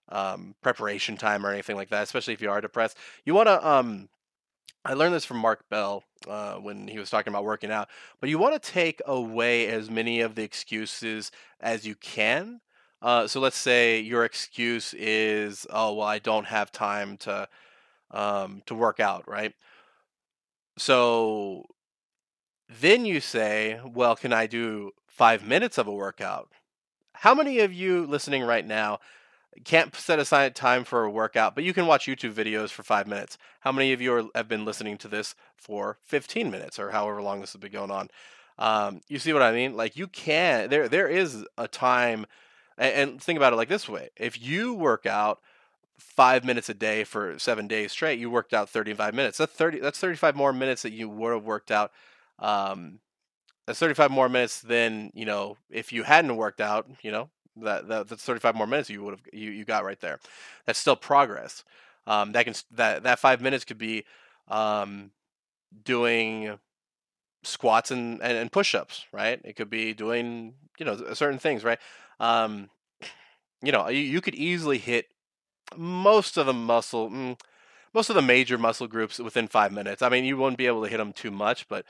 um, 0.10 0.56
preparation 0.62 1.18
time 1.18 1.46
or 1.46 1.52
anything 1.52 1.76
like 1.76 1.90
that. 1.90 2.04
Especially 2.04 2.34
if 2.34 2.42
you 2.42 2.52
are 2.52 2.62
depressed, 2.62 2.98
you 3.26 3.34
want 3.34 3.48
to. 3.48 3.68
Um, 3.68 4.10
I 4.86 4.96
learned 4.96 5.16
this 5.16 5.26
from 5.26 5.38
Mark 5.38 5.68
Bell 5.70 6.04
uh, 6.28 6.56
when 6.56 6.90
he 6.90 7.00
was 7.00 7.10
talking 7.10 7.32
about 7.32 7.46
working 7.46 7.72
out. 7.72 7.88
But 8.20 8.30
you 8.30 8.38
want 8.38 8.62
to 8.62 8.72
take 8.72 9.02
away 9.06 9.68
as 9.68 9.90
many 9.90 10.20
of 10.20 10.36
the 10.36 10.44
excuses 10.44 11.32
as 11.62 11.88
you 11.88 11.96
can. 11.96 12.60
Uh, 13.02 13.28
so 13.28 13.40
let's 13.40 13.58
say 13.58 14.00
your 14.00 14.24
excuse 14.24 14.94
is, 14.94 15.66
oh 15.70 15.94
well, 15.96 16.08
I 16.08 16.20
don't 16.20 16.46
have 16.46 16.72
time 16.72 17.18
to 17.18 17.48
um, 18.14 18.62
to 18.68 18.76
work 18.76 19.00
out, 19.00 19.28
right? 19.28 19.54
So 20.78 21.66
then 22.70 23.06
you 23.06 23.20
say, 23.20 23.80
well, 23.86 24.16
can 24.16 24.32
I 24.34 24.48
do 24.48 24.92
five 25.08 25.46
minutes 25.46 25.78
of 25.78 25.88
a 25.88 25.94
workout? 25.94 26.50
How 27.14 27.36
many 27.36 27.60
of 27.60 27.74
you 27.74 28.06
listening 28.06 28.44
right 28.44 28.66
now 28.66 29.00
can't 29.64 29.96
set 29.96 30.20
aside 30.20 30.56
time 30.56 30.84
for 30.84 31.04
a 31.04 31.12
workout, 31.12 31.54
but 31.54 31.64
you 31.64 31.74
can 31.74 31.86
watch 31.86 32.08
YouTube 32.08 32.34
videos 32.34 32.70
for 32.70 32.84
five 32.84 33.08
minutes? 33.08 33.38
How 33.60 33.72
many 33.72 33.94
of 33.94 34.02
you 34.02 34.14
are, 34.14 34.24
have 34.36 34.48
been 34.48 34.66
listening 34.66 34.98
to 35.00 35.08
this 35.08 35.36
for 35.56 36.00
15 36.04 36.50
minutes 36.50 36.80
or 36.80 36.92
however 36.92 37.22
long 37.22 37.42
this 37.42 37.54
has 37.54 37.62
been 37.62 37.72
going 37.72 37.92
on? 37.92 38.10
Um, 38.58 39.02
you 39.08 39.20
see 39.20 39.34
what 39.34 39.42
I 39.42 39.52
mean? 39.52 39.76
Like 39.76 39.96
you 39.96 40.08
can, 40.08 40.70
there, 40.70 40.88
there 40.88 41.08
is 41.08 41.46
a 41.58 41.68
time, 41.68 42.26
and, 42.78 42.94
and 43.12 43.22
think 43.22 43.38
about 43.38 43.54
it 43.54 43.58
like 43.58 43.70
this 43.70 43.90
way: 43.90 44.10
if 44.16 44.42
you 44.42 44.74
work 44.74 45.06
out 45.06 45.40
five 46.16 46.44
minutes 46.44 46.70
a 46.70 46.74
day 46.74 47.04
for 47.04 47.38
seven 47.40 47.68
days 47.68 47.92
straight, 47.92 48.20
you 48.20 48.30
worked 48.30 48.54
out 48.54 48.70
35 48.70 49.14
minutes. 49.14 49.38
That's 49.38 49.54
30, 49.54 49.80
that's 49.80 50.00
35 50.00 50.36
more 50.36 50.54
minutes 50.54 50.84
that 50.84 50.94
you 50.94 51.10
would 51.10 51.34
have 51.34 51.46
worked 51.46 51.72
out. 51.72 51.92
Um, 52.40 53.00
that's 53.66 53.80
35 53.80 54.12
more 54.12 54.30
minutes 54.30 54.62
than, 54.62 55.12
you 55.14 55.26
know, 55.26 55.58
if 55.72 55.94
you 55.94 56.04
hadn't 56.04 56.36
worked 56.36 56.62
out, 56.62 56.88
you 57.02 57.12
know, 57.12 57.30
that, 57.58 57.88
that 57.88 58.08
that's 58.08 58.24
35 58.24 58.56
more 58.56 58.68
minutes 58.68 58.90
you 58.90 59.04
would 59.04 59.12
have, 59.12 59.22
you, 59.32 59.52
you 59.52 59.66
got 59.66 59.86
right 59.86 60.00
there. 60.00 60.20
That's 60.66 60.80
still 60.80 60.96
progress. 60.96 61.64
Um, 62.06 62.34
that 62.34 62.46
can, 62.46 62.54
that, 62.72 63.04
that 63.04 63.20
five 63.20 63.42
minutes 63.42 63.64
could 63.64 63.78
be, 63.78 64.04
um, 64.50 65.12
doing 65.86 66.60
squats 67.44 67.92
and, 67.92 68.22
and, 68.22 68.38
and 68.38 68.52
push-ups, 68.52 69.06
right? 69.12 69.40
It 69.44 69.56
could 69.56 69.70
be 69.70 69.94
doing, 69.94 70.54
you 70.78 70.86
know, 70.86 71.14
certain 71.14 71.40
things, 71.40 71.64
right? 71.64 71.80
Um, 72.20 72.70
you 73.62 73.72
know, 73.72 73.88
you, 73.88 74.00
you 74.00 74.22
could 74.22 74.36
easily 74.36 74.78
hit 74.78 75.08
most 75.78 76.38
of 76.38 76.46
the 76.46 76.54
muscle, 76.54 77.10
mm, 77.10 77.40
most 77.94 78.10
of 78.10 78.16
the 78.16 78.22
major 78.22 78.58
muscle 78.58 78.88
groups 78.88 79.20
within 79.20 79.48
five 79.48 79.72
minutes. 79.72 80.02
I 80.02 80.10
mean, 80.10 80.26
you 80.26 80.38
won't 80.38 80.58
be 80.58 80.68
able 80.68 80.84
to 80.84 80.90
hit 80.90 80.98
them 80.98 81.14
too 81.14 81.32
much, 81.32 81.68
but 81.68 81.86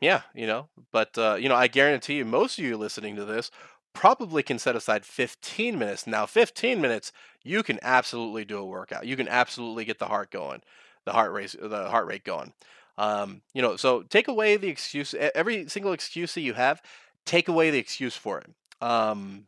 yeah, 0.00 0.22
you 0.34 0.46
know. 0.46 0.68
But 0.92 1.16
uh, 1.18 1.36
you 1.38 1.48
know, 1.48 1.54
I 1.54 1.66
guarantee 1.66 2.14
you, 2.14 2.24
most 2.24 2.58
of 2.58 2.64
you 2.64 2.76
listening 2.76 3.16
to 3.16 3.24
this 3.24 3.50
probably 3.94 4.42
can 4.42 4.58
set 4.58 4.76
aside 4.76 5.04
15 5.04 5.78
minutes. 5.78 6.06
Now, 6.06 6.26
15 6.26 6.80
minutes, 6.80 7.12
you 7.42 7.62
can 7.62 7.78
absolutely 7.80 8.44
do 8.44 8.58
a 8.58 8.64
workout. 8.64 9.06
You 9.06 9.16
can 9.16 9.28
absolutely 9.28 9.84
get 9.84 9.98
the 9.98 10.06
heart 10.06 10.30
going, 10.30 10.62
the 11.04 11.12
heart 11.12 11.32
rate, 11.32 11.54
the 11.60 11.88
heart 11.88 12.06
rate 12.06 12.24
going. 12.24 12.52
Um, 12.98 13.42
you 13.54 13.62
know, 13.62 13.76
so 13.76 14.02
take 14.02 14.28
away 14.28 14.56
the 14.56 14.68
excuse. 14.68 15.14
Every 15.14 15.68
single 15.68 15.92
excuse 15.92 16.34
that 16.34 16.42
you 16.42 16.54
have, 16.54 16.82
take 17.24 17.48
away 17.48 17.70
the 17.70 17.78
excuse 17.78 18.16
for 18.16 18.38
it. 18.38 18.50
Um, 18.80 19.46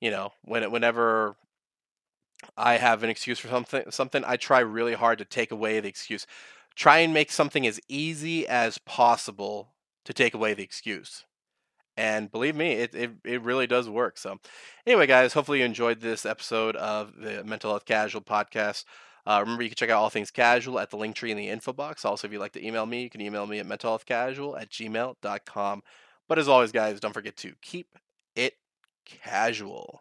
you 0.00 0.10
know, 0.10 0.32
when 0.44 0.62
it, 0.62 0.70
whenever 0.70 1.36
I 2.56 2.78
have 2.78 3.02
an 3.02 3.10
excuse 3.10 3.38
for 3.38 3.48
something 3.48 3.84
something, 3.90 4.24
I 4.26 4.36
try 4.36 4.60
really 4.60 4.94
hard 4.94 5.18
to 5.18 5.24
take 5.24 5.50
away 5.50 5.80
the 5.80 5.88
excuse. 5.88 6.26
Try 6.74 6.98
and 6.98 7.12
make 7.12 7.30
something 7.30 7.66
as 7.66 7.80
easy 7.88 8.46
as 8.46 8.78
possible 8.78 9.72
to 10.04 10.12
take 10.12 10.34
away 10.34 10.54
the 10.54 10.62
excuse. 10.62 11.24
And 11.96 12.30
believe 12.30 12.56
me, 12.56 12.72
it, 12.72 12.94
it, 12.94 13.10
it 13.24 13.42
really 13.42 13.66
does 13.66 13.88
work. 13.88 14.16
So, 14.16 14.38
anyway, 14.86 15.06
guys, 15.06 15.34
hopefully 15.34 15.58
you 15.58 15.64
enjoyed 15.64 16.00
this 16.00 16.24
episode 16.24 16.76
of 16.76 17.14
the 17.16 17.44
Mental 17.44 17.72
Health 17.72 17.84
Casual 17.84 18.22
podcast. 18.22 18.84
Uh, 19.26 19.40
remember, 19.40 19.62
you 19.62 19.68
can 19.68 19.76
check 19.76 19.90
out 19.90 20.00
all 20.00 20.08
things 20.08 20.30
casual 20.30 20.78
at 20.78 20.90
the 20.90 20.96
link 20.96 21.14
tree 21.14 21.30
in 21.30 21.36
the 21.36 21.48
info 21.48 21.72
box. 21.72 22.04
Also, 22.04 22.26
if 22.26 22.32
you'd 22.32 22.38
like 22.38 22.52
to 22.52 22.66
email 22.66 22.86
me, 22.86 23.02
you 23.02 23.10
can 23.10 23.20
email 23.20 23.46
me 23.46 23.58
at 23.58 23.66
mentalhealthcasual 23.66 24.58
at 24.58 24.70
gmail.com. 24.70 25.82
But 26.26 26.38
as 26.38 26.48
always, 26.48 26.72
guys, 26.72 27.00
don't 27.00 27.12
forget 27.12 27.36
to 27.38 27.52
keep 27.60 27.96
it 28.34 28.54
casual. 29.04 29.98